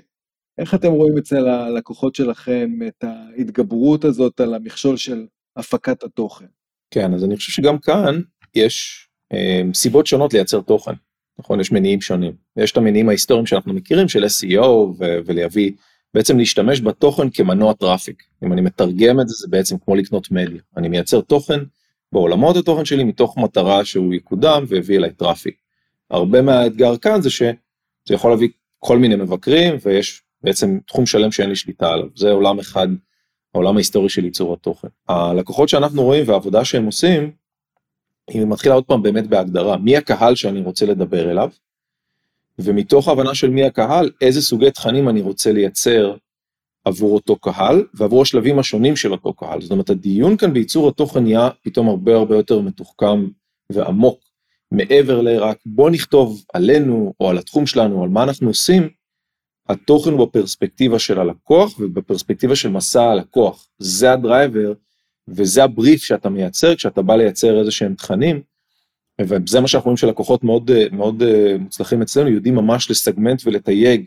[0.59, 6.47] איך אתם רואים אצל הלקוחות שלכם את ההתגברות הזאת על המכשול של הפקת התוכן.
[6.91, 8.21] כן, אז אני חושב שגם כאן
[8.55, 10.93] יש אה, סיבות שונות לייצר תוכן,
[11.39, 11.61] נכון?
[11.61, 12.33] יש מניעים שונים.
[12.57, 15.73] יש את המניעים ההיסטוריים שאנחנו מכירים של SEO ו- ולהביא,
[16.15, 18.23] בעצם להשתמש בתוכן כמנוע טראפיק.
[18.45, 20.61] אם אני מתרגם את זה, זה בעצם כמו לקנות מדיה.
[20.77, 21.61] אני מייצר תוכן
[22.13, 25.57] בעולמות התוכן שלי מתוך מטרה שהוא יקודם ויביא אליי טראפיק.
[26.11, 27.55] הרבה מהאתגר כאן זה שזה
[28.11, 32.09] יכול להביא כל מיני מבקרים ויש בעצם תחום שלם שאין לי שליטה עליו.
[32.17, 32.89] זה עולם אחד
[33.55, 34.89] העולם ההיסטורי של ייצור התוכן.
[35.09, 37.31] הלקוחות שאנחנו רואים והעבודה שהם עושים,
[38.31, 41.51] היא מתחילה עוד פעם באמת בהגדרה, מי הקהל שאני רוצה לדבר אליו,
[42.59, 46.15] ומתוך ההבנה של מי הקהל, איזה סוגי תכנים אני רוצה לייצר
[46.85, 49.61] עבור אותו קהל, ועבור השלבים השונים של אותו קהל.
[49.61, 53.29] זאת אומרת, הדיון כאן בייצור התוכן נהיה פתאום הרבה הרבה יותר מתוחכם
[53.71, 54.21] ועמוק,
[54.71, 58.89] מעבר לרק בוא נכתוב עלינו, או על התחום שלנו, או על מה אנחנו עושים,
[59.69, 63.69] התוכן הוא בפרספקטיבה של הלקוח ובפרספקטיבה של מסע הלקוח.
[63.79, 64.73] זה הדרייבר
[65.29, 68.43] וזה הבריף שאתה מייצר כשאתה בא לייצר איזה שהם תכנים.
[69.21, 74.07] וזה מה שאנחנו רואים שלקוחות מאוד מאוד אה, מוצלחים אצלנו יודעים ממש לסגמנט ולתייג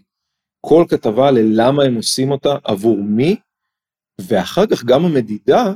[0.62, 3.36] כל כתבה ללמה הם עושים אותה עבור מי
[4.22, 5.74] ואחר כך גם המדידה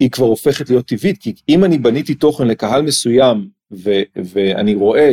[0.00, 5.12] היא כבר הופכת להיות טבעית כי אם אני בניתי תוכן לקהל מסוים ו- ואני רואה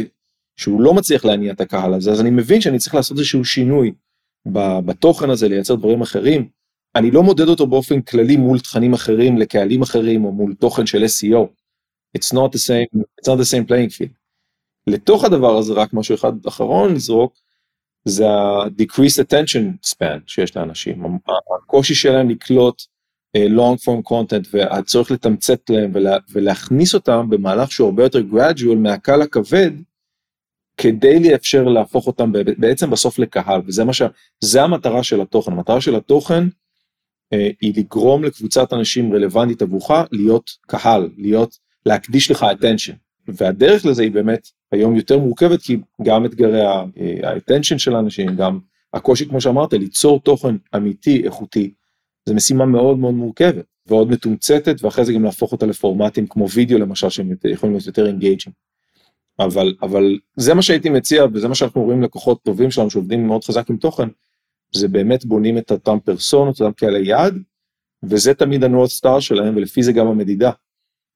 [0.58, 3.92] שהוא לא מצליח להניע את הקהל הזה, אז אני מבין שאני צריך לעשות איזשהו שינוי
[4.86, 6.48] בתוכן הזה, לייצר דברים אחרים.
[6.96, 11.04] אני לא מודד אותו באופן כללי מול תכנים אחרים, לקהלים אחרים, או מול תוכן של
[11.04, 11.48] SEO.
[12.18, 14.14] It's not the same, it's not the same playing field.
[14.88, 17.34] לתוך הדבר הזה, רק משהו אחד אחרון לזרוק,
[18.06, 21.04] זה ה-decreased attention span שיש לאנשים.
[21.58, 22.82] הקושי שלהם לקלוט
[23.38, 28.76] uh, long form content והצורך לתמצת להם ולה, ולהכניס אותם במהלך שהוא הרבה יותר gradual
[28.78, 29.72] מהקל הכבד,
[30.78, 34.02] כדי לאפשר להפוך אותם בעצם בסוף לקהל, וזה מה ש...
[34.40, 35.52] זה המטרה של התוכן.
[35.52, 36.44] המטרה של התוכן
[37.34, 42.96] אה, היא לגרום לקבוצת אנשים רלוונטית עבורך להיות קהל, להיות, להקדיש לך attention.
[43.28, 48.60] והדרך לזה היא באמת היום יותר מורכבת, כי גם אתגרי ה-attention של האנשים, גם
[48.94, 51.74] הקושי, כמו שאמרת, ליצור תוכן אמיתי, איכותי,
[52.30, 56.80] זו משימה מאוד מאוד מורכבת, ועוד מתומצתת, ואחרי זה גם להפוך אותה לפורמטים כמו וידאו
[56.80, 58.54] למשל, שהם יכולים להיות יותר אינגייג'ים.
[59.40, 63.44] אבל, אבל זה מה שהייתי מציע, וזה מה שאנחנו רואים לקוחות טובים שלנו שעובדים מאוד
[63.44, 64.08] חזק עם תוכן,
[64.76, 67.38] זה באמת בונים את אותם פרסונות, אותם קהלי יעד,
[68.04, 70.52] וזה תמיד ה North Star שלהם, ולפי זה גם המדידה,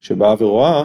[0.01, 0.83] שבאה ורואה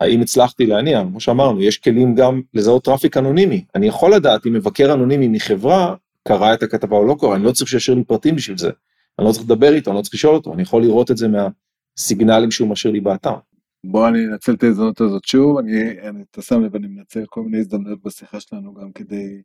[0.00, 4.52] האם הצלחתי להניע, כמו שאמרנו, יש כלים גם לזהות טראפיק אנונימי, אני יכול לדעת אם
[4.52, 5.94] מבקר אנונימי מחברה
[6.28, 8.70] קרא את הכתבה או לא קרא, אני לא צריך שישאיר לי פרטים בשביל זה,
[9.18, 11.28] אני לא צריך לדבר איתו, אני לא צריך לשאול אותו, אני יכול לראות את זה
[11.28, 13.34] מה signals שהוא משאיר לי באתר.
[13.86, 17.42] בוא אני אנצל את ההזדמנות הזאת שוב, אני, אני, אתה שם לב, אני מנצל כל
[17.42, 19.42] מיני הזדמנויות בשיחה שלנו גם כדי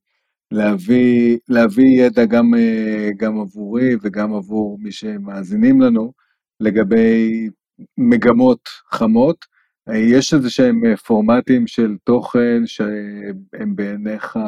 [0.52, 6.14] להביא, להביא ידע גם, אה, גם עבורי וגם עבור מי שמאזינים לנו
[6.60, 7.50] לגבי
[7.98, 8.60] מגמות
[8.92, 9.46] חמות.
[9.94, 14.40] יש איזה שהם אה, פורמטים של תוכן שהם בעיניך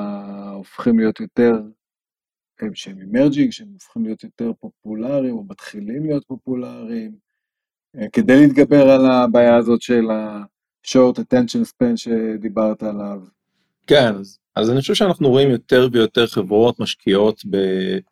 [0.54, 1.62] הופכים להיות יותר,
[2.60, 7.31] הם שהם אמרג'ינג, שהם הופכים להיות יותר פופולריים או מתחילים להיות פופולריים,
[8.12, 13.20] כדי להתגבר על הבעיה הזאת של ה-short attention span שדיברת עליו.
[13.88, 17.42] כן, אז אז אני חושב שאנחנו רואים יותר ויותר חברות משקיעות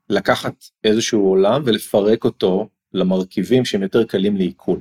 [0.09, 4.79] בלקחת איזשהו עולם ולפרק אותו למרכיבים שהם יותר קלים לעיכול.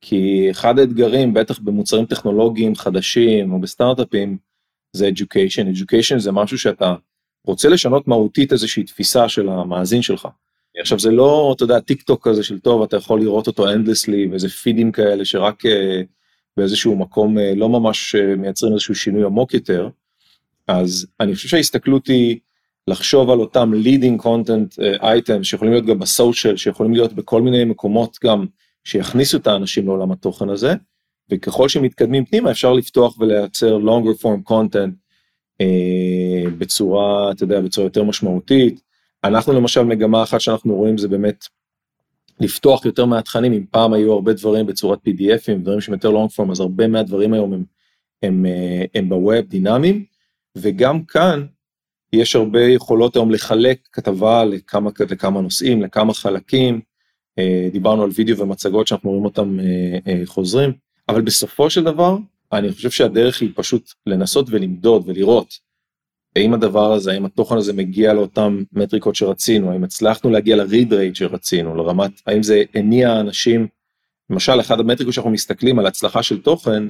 [0.00, 4.36] כי אחד האתגרים, בטח במוצרים טכנולוגיים חדשים או בסטארט-אפים,
[4.92, 5.66] זה education.
[5.76, 6.94] education זה משהו שאתה
[7.44, 10.28] רוצה לשנות מהותית איזושהי תפיסה של המאזין שלך.
[10.80, 14.30] עכשיו זה לא, אתה יודע, טיק טוק כזה של טוב, אתה יכול לראות אותו endlessly
[14.30, 15.68] ואיזה פידים כאלה שרק uh,
[16.56, 19.88] באיזשהו מקום uh, לא ממש uh, מייצרים איזשהו שינוי עמוק יותר.
[20.68, 22.38] אז אני חושב שההסתכלות היא
[22.88, 28.18] לחשוב על אותם leading content items שיכולים להיות גם בסושיאל, שיכולים להיות בכל מיני מקומות
[28.24, 28.46] גם
[28.84, 30.74] שיכניסו את האנשים לעולם התוכן הזה,
[31.30, 34.90] וככל שמתקדמים פנימה אפשר לפתוח ולייצר longer form content
[35.62, 38.83] uh, בצורה, אתה יודע, בצורה יותר משמעותית.
[39.24, 41.44] אנחנו למשל מגמה אחת שאנחנו רואים זה באמת
[42.40, 46.50] לפתוח יותר מהתכנים, אם פעם היו הרבה דברים בצורת PDFים, דברים שהם יותר long form,
[46.50, 47.64] אז הרבה מהדברים היום הם,
[48.22, 50.04] הם, הם, אה, הם בווב דינמיים.
[50.56, 51.46] וגם כאן
[52.12, 56.80] יש הרבה יכולות היום לחלק כתבה לכמה, לכמה נושאים, לכמה חלקים.
[57.38, 59.58] אה, דיברנו על וידאו ומצגות שאנחנו רואים אותם
[60.06, 60.72] אה, חוזרים,
[61.08, 62.16] אבל בסופו של דבר,
[62.52, 65.54] אני חושב שהדרך היא פשוט לנסות ולמדוד ולראות
[66.36, 71.14] האם הדבר הזה, האם התוכן הזה מגיע לאותן מטריקות שרצינו, האם הצלחנו להגיע ל-read rate
[71.14, 73.66] שרצינו, לרמת, האם זה הניע אנשים,
[74.30, 76.82] למשל, אחד המטריקות שאנחנו מסתכלים על הצלחה של תוכן,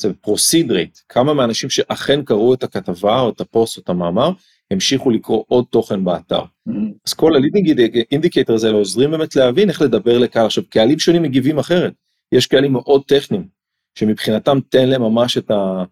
[0.00, 4.30] זה proceed rate, כמה מהאנשים שאכן קראו את הכתבה או את הפוסט או את המאמר,
[4.70, 6.40] המשיכו לקרוא עוד תוכן באתר.
[6.40, 6.72] Mm-hmm.
[7.06, 7.80] אז כל ה leading
[8.12, 10.46] indicator הזה עוזרים באמת להבין איך לדבר לקהל.
[10.46, 11.92] עכשיו, קהלים שונים מגיבים אחרת.
[12.32, 13.46] יש קהלים מאוד טכניים,
[13.94, 15.84] שמבחינתם תן להם ממש את, ה,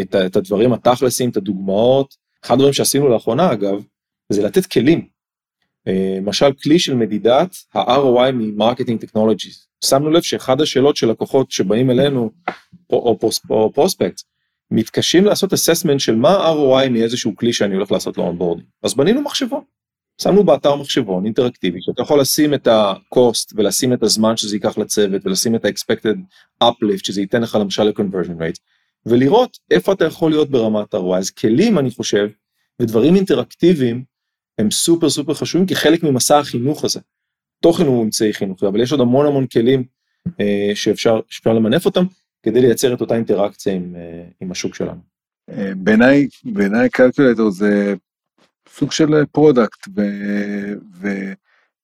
[0.00, 2.14] את, ה, את הדברים התכלסים, את הדוגמאות.
[2.44, 3.84] אחד הדברים שעשינו לאחרונה אגב,
[4.32, 5.08] זה לתת כלים.
[5.88, 9.66] אה, למשל כלי של מדידת ה-ROI מ marketing technologies.
[9.84, 12.30] שמנו לב שאחד השאלות של לקוחות שבאים אלינו,
[12.90, 13.18] או,
[13.52, 14.22] או prospect,
[14.70, 18.68] מתקשים לעשות assessment של מה ה-ROI מאיזשהו כלי שאני הולך לעשות לו onboarding.
[18.82, 19.62] אז בנינו מחשבון.
[20.22, 25.26] שמנו באתר מחשבון אינטראקטיבי, שאתה יכול לשים את ה-cost ולשים את הזמן שזה ייקח לצוות
[25.26, 26.16] ולשים את ה-expected
[26.64, 28.60] uplift שזה ייתן לך למשל ל-conversion rate,
[29.06, 31.16] ולראות איפה אתה יכול להיות ברמת ה-ROI.
[31.18, 32.28] אז כלים אני חושב,
[32.82, 34.04] ודברים אינטראקטיביים
[34.58, 37.00] הם סופר סופר חשובים כחלק ממסע החינוך הזה.
[37.62, 39.84] תוכן הוא אמצעי חינוכי, אבל יש עוד המון המון כלים
[40.40, 42.04] אה, שאפשר, שאפשר למנף אותם
[42.42, 45.00] כדי לייצר את אותה אינטראקציה עם, אה, עם השוק שלנו.
[45.50, 47.94] אה, בעיניי, בעיניי calculator זה
[48.68, 50.02] סוג של product, ו,
[50.94, 51.08] ו,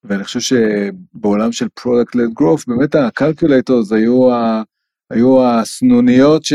[0.05, 4.63] ואני חושב שבעולם של product led growth, באמת ה calculators היו, ה,
[5.13, 6.53] היו הסנוניות ש,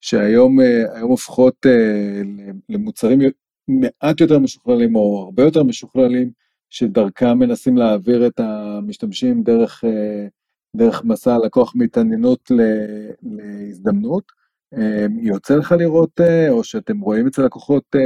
[0.00, 2.22] שהיום אה, הופכות אה,
[2.68, 3.18] למוצרים
[3.68, 6.30] מעט יותר משוכללים או הרבה יותר משוכללים,
[6.70, 10.26] שדרכם מנסים להעביר את המשתמשים דרך, אה,
[10.76, 12.50] דרך מסע לקוח מהתעניינות
[13.22, 14.38] להזדמנות.
[15.22, 16.20] יוצא לך לראות,
[16.50, 17.96] או שאתם רואים אצל לקוחות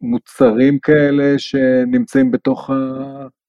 [0.00, 2.70] מוצרים כאלה שנמצאים בתוך,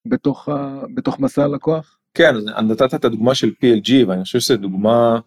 [0.07, 0.49] בתוך,
[0.95, 1.96] בתוך מסע הלקוח?
[2.13, 2.35] כן,
[2.67, 5.19] נתת את הדוגמה של PLG, ואני חושב שזו דוגמה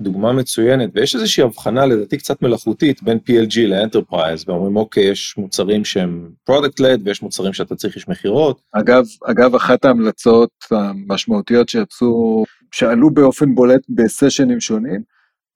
[0.00, 5.34] דוגמה מצוינת ויש איזושהי הבחנה לדעתי קצת מלאכותית בין PLG ל enterprise ואומרים אוקיי יש
[5.38, 8.60] מוצרים שהם product led ויש מוצרים שאתה צריך יש מכירות.
[8.72, 15.02] אגב אגב אחת ההמלצות המשמעותיות שיצאו שעלו באופן בולט בסשנים שונים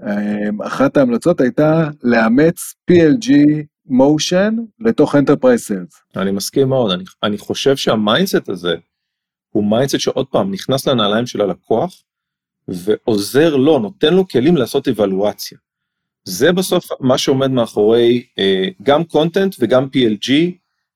[0.03, 3.33] אמ, אחת ההמלצות הייתה לאמץ PLG
[3.87, 6.21] motion לתוך Enterprise Sales.
[6.21, 8.75] אני מסכים מאוד, אני, אני חושב שה mindset הזה
[9.51, 12.03] הוא mindset שעוד פעם נכנס לנעליים של הלקוח
[12.69, 15.59] ועוזר לו, נותן לו כלים לעשות אבלואציה.
[16.25, 20.33] זה בסוף מה שעומד מאחורי אה, גם content וגם PLG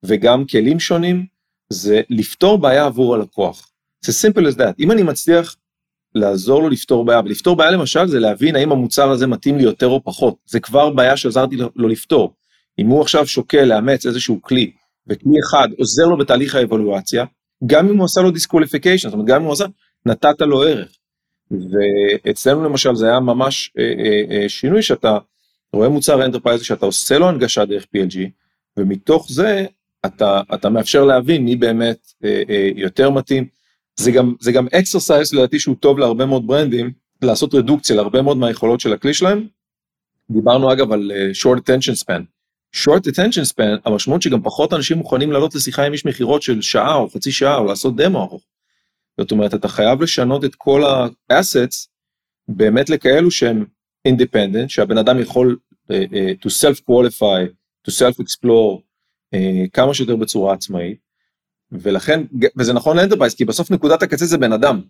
[0.03, 1.27] וגם כלים שונים,
[1.69, 3.71] זה לפתור בעיה עבור הלקוח.
[4.05, 4.75] זה simple as that.
[4.81, 5.57] אם אני מצליח
[6.15, 9.87] לעזור לו לפתור בעיה, ולפתור בעיה למשל זה להבין האם המוצר הזה מתאים לי יותר
[9.87, 12.35] או פחות, זה כבר בעיה שעזרתי לו לפתור.
[12.79, 14.73] אם הוא עכשיו שוקל לאמץ איזשהו כלי,
[15.07, 17.25] וכלי אחד עוזר לו בתהליך האבלואציה,
[17.67, 19.65] גם אם הוא עשה לו disqualification, זאת אומרת גם אם הוא עשה,
[20.07, 20.89] נתת לו ערך.
[21.51, 25.19] ואצלנו למשל זה היה ממש אה, אה, אה, שינוי שאתה
[25.73, 28.17] רואה מוצר enterprise שאתה עושה לו הנגשה דרך PLG,
[28.77, 29.67] ומתוך זה
[30.07, 33.47] אתה, אתה מאפשר להבין מי באמת אה, אה, יותר מתאים.
[33.97, 36.93] זה גם, זה גם exercise לדעתי שהוא טוב להרבה מאוד ברנדים,
[37.23, 39.47] לעשות רדוקציה להרבה מאוד מהיכולות של הכלי שלהם.
[40.31, 42.23] דיברנו אגב על uh, short attention span.
[42.75, 46.95] Short attention span המשמעות שגם פחות אנשים מוכנים לעלות לשיחה עם איש מכירות של שעה
[46.95, 48.43] או חצי שעה או לעשות דמו ארוך.
[49.21, 51.89] זאת אומרת אתה חייב לשנות את כל ה-assets
[52.49, 53.65] באמת לכאלו שהם
[54.09, 57.49] independent שהבן אדם יכול uh, uh, to self qualify
[57.89, 58.81] to self explore
[59.35, 59.39] uh,
[59.73, 61.05] כמה שיותר בצורה עצמאית.
[61.73, 62.21] ולכן
[62.57, 64.81] וזה נכון ל enterprise כי בסוף נקודת הקצה זה בן אדם.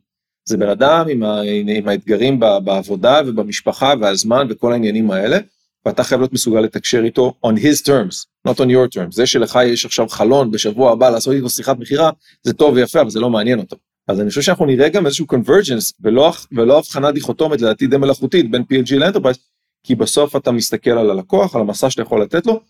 [0.45, 5.39] זה בן אדם עם, ה, עם האתגרים בעבודה ובמשפחה והזמן וכל העניינים האלה
[5.87, 9.11] ואתה חייב להיות מסוגל לתקשר איתו on his terms, not on your terms.
[9.11, 12.11] זה שלך יש עכשיו חלון בשבוע הבא לעשות איתו שיחת מכירה,
[12.43, 13.77] זה טוב ויפה, אבל זה לא מעניין אותו.
[14.09, 18.51] אז אני חושב שאנחנו נראה גם איזשהו convergence ולא, ולא הבחנה דיכוטומית לדעתי די מלאכותית
[18.51, 19.39] בין PLG ל enterprise,
[19.83, 22.61] כי בסוף אתה מסתכל על הלקוח, על המסע שאתה יכול לתת לו,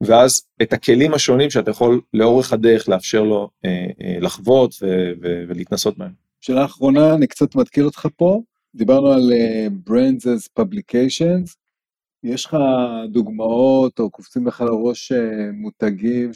[0.00, 3.70] ואז את הכלים השונים שאתה יכול לאורך הדרך לאפשר לו אה,
[4.02, 6.12] אה, לחוות ו- ו- ולהתנסות בהם.
[6.40, 8.40] שאלה אחרונה, אני קצת מתקיל אותך פה,
[8.74, 11.63] דיברנו על uh, Brands as Publications,
[12.24, 12.56] יש לך
[13.08, 16.30] דוגמאות או קופצים לך לראש אה, מותגים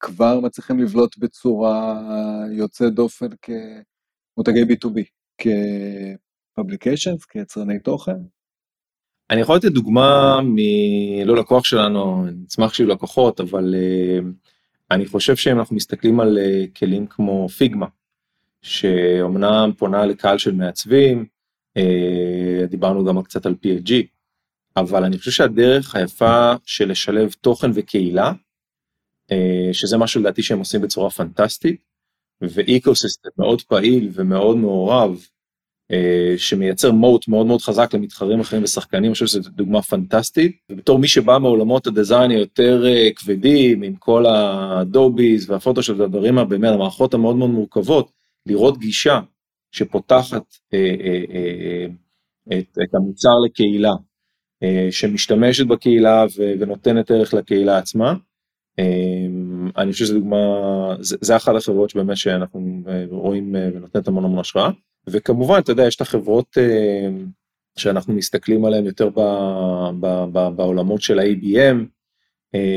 [0.00, 2.00] שכבר מצליחים לבלוט בצורה
[2.52, 5.00] יוצאת דופן כמותגי B2B,
[6.54, 8.16] כפובליקיישנס, כיצרני תוכן?
[9.30, 14.24] אני יכול לתת דוגמה מלא לקוח שלנו, אני אשמח שיהיו לקוחות, אבל uh,
[14.90, 16.38] אני חושב שאם אנחנו מסתכלים על
[16.76, 17.86] כלים כמו פיגמה,
[18.62, 21.26] שאומנם פונה לקהל של מעצבים,
[22.68, 24.11] דיברנו גם קצת על PLG,
[24.76, 28.32] אבל אני חושב שהדרך היפה של לשלב תוכן וקהילה,
[29.32, 31.80] אה, שזה משהו לדעתי שהם עושים בצורה פנטסטית,
[32.40, 35.26] ואיקוסיסטם מאוד פעיל ומאוד מעורב,
[35.92, 40.56] אה, שמייצר מוט מאוד מאוד חזק למתחרים אחרים ושחקנים, אני חושב שזו דוגמה פנטסטית.
[40.70, 47.14] ובתור מי שבא מעולמות הדיזיין היותר אה, כבדים, עם כל הדוביז והפוטושופ והדברים הבאמת, המערכות
[47.14, 48.12] המאוד מאוד מורכבות,
[48.46, 49.20] לראות גישה
[49.72, 50.54] שפותחת
[52.48, 53.92] את, המוצר לקהילה,
[54.90, 58.14] שמשתמשת בקהילה ונותנת ערך לקהילה עצמה.
[58.78, 58.82] אה,
[59.76, 60.36] אני חושב שזו דוגמה,
[61.00, 64.70] זה, אחת החברות שבאמת שאנחנו אה, רואים ונותנת המון המון השראה.
[65.06, 66.58] וכמובן, אתה יודע, יש את החברות
[67.78, 69.20] שאנחנו מסתכלים עליהן יותר ב,
[70.00, 71.76] ב, ב, בעולמות של ה-ABM,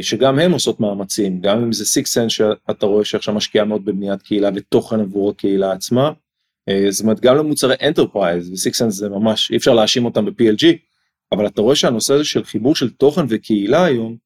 [0.02, 4.50] שגם הן עושות מאמצים, גם אם זה Sense שאתה רואה שעכשיו משקיעה מאוד בבניית קהילה
[4.56, 6.12] ותוכן עבור הקהילה עצמה.
[6.90, 7.76] זאת אומרת, גם למוצרי
[8.52, 10.66] ו-Six Sense זה ממש, אי אפשר להאשים אותם ב-PLG,
[11.36, 14.18] אבל אתה רואה שהנושא הזה של חיבור של תוכן וקהילה היום,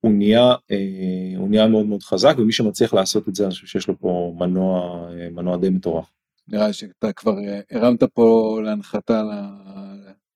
[0.00, 3.66] הוא נהיה, אה, הוא נהיה מאוד מאוד חזק, ומי שמצליח לעשות את זה, אני חושב
[3.66, 6.10] שיש לו פה מנוע, אה, מנוע די מטורף.
[6.48, 9.30] נראה לי שאתה כבר אה, הרמת פה להנחתה ל...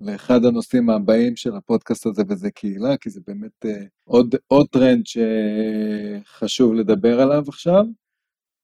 [0.01, 5.05] לאחד הנושאים הבאים של הפודקאסט הזה, וזה קהילה, כי זה באמת אה, עוד, עוד טרנד
[5.07, 7.85] שחשוב לדבר עליו עכשיו,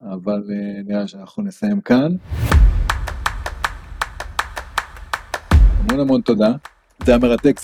[0.02, 2.12] אבל אה, נראה שאנחנו נסיים כאן.
[5.78, 6.52] המון המון תודה.
[7.04, 7.60] זה היה מרתק,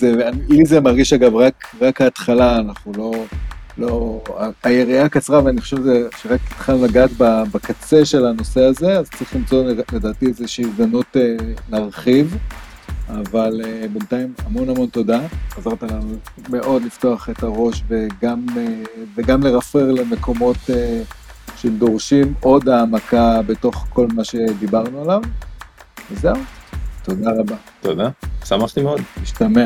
[0.49, 3.11] לי זה מרגיש אגב רק, רק ההתחלה, אנחנו לא,
[3.77, 4.21] לא,
[4.63, 7.11] היריעה קצרה ואני חושב זה, שרק התחלנו לגעת
[7.51, 9.63] בקצה של הנושא הזה, אז צריך למצוא
[9.93, 11.35] לדעתי איזושהי הזדמנות אה,
[11.69, 12.37] להרחיב,
[13.09, 15.19] אבל אה, בינתיים המון המון תודה,
[15.57, 16.15] עזרת לנו
[16.49, 18.65] מאוד לפתוח את הראש וגם, אה,
[19.15, 21.01] וגם לרפרר למקומות אה,
[21.57, 25.21] שדורשים עוד העמקה בתוך כל מה שדיברנו עליו,
[26.11, 26.35] וזהו.
[27.03, 27.55] תודה רבה.
[27.81, 28.09] תודה,
[28.45, 29.01] שמחתי מאוד.
[29.21, 29.65] משתמע.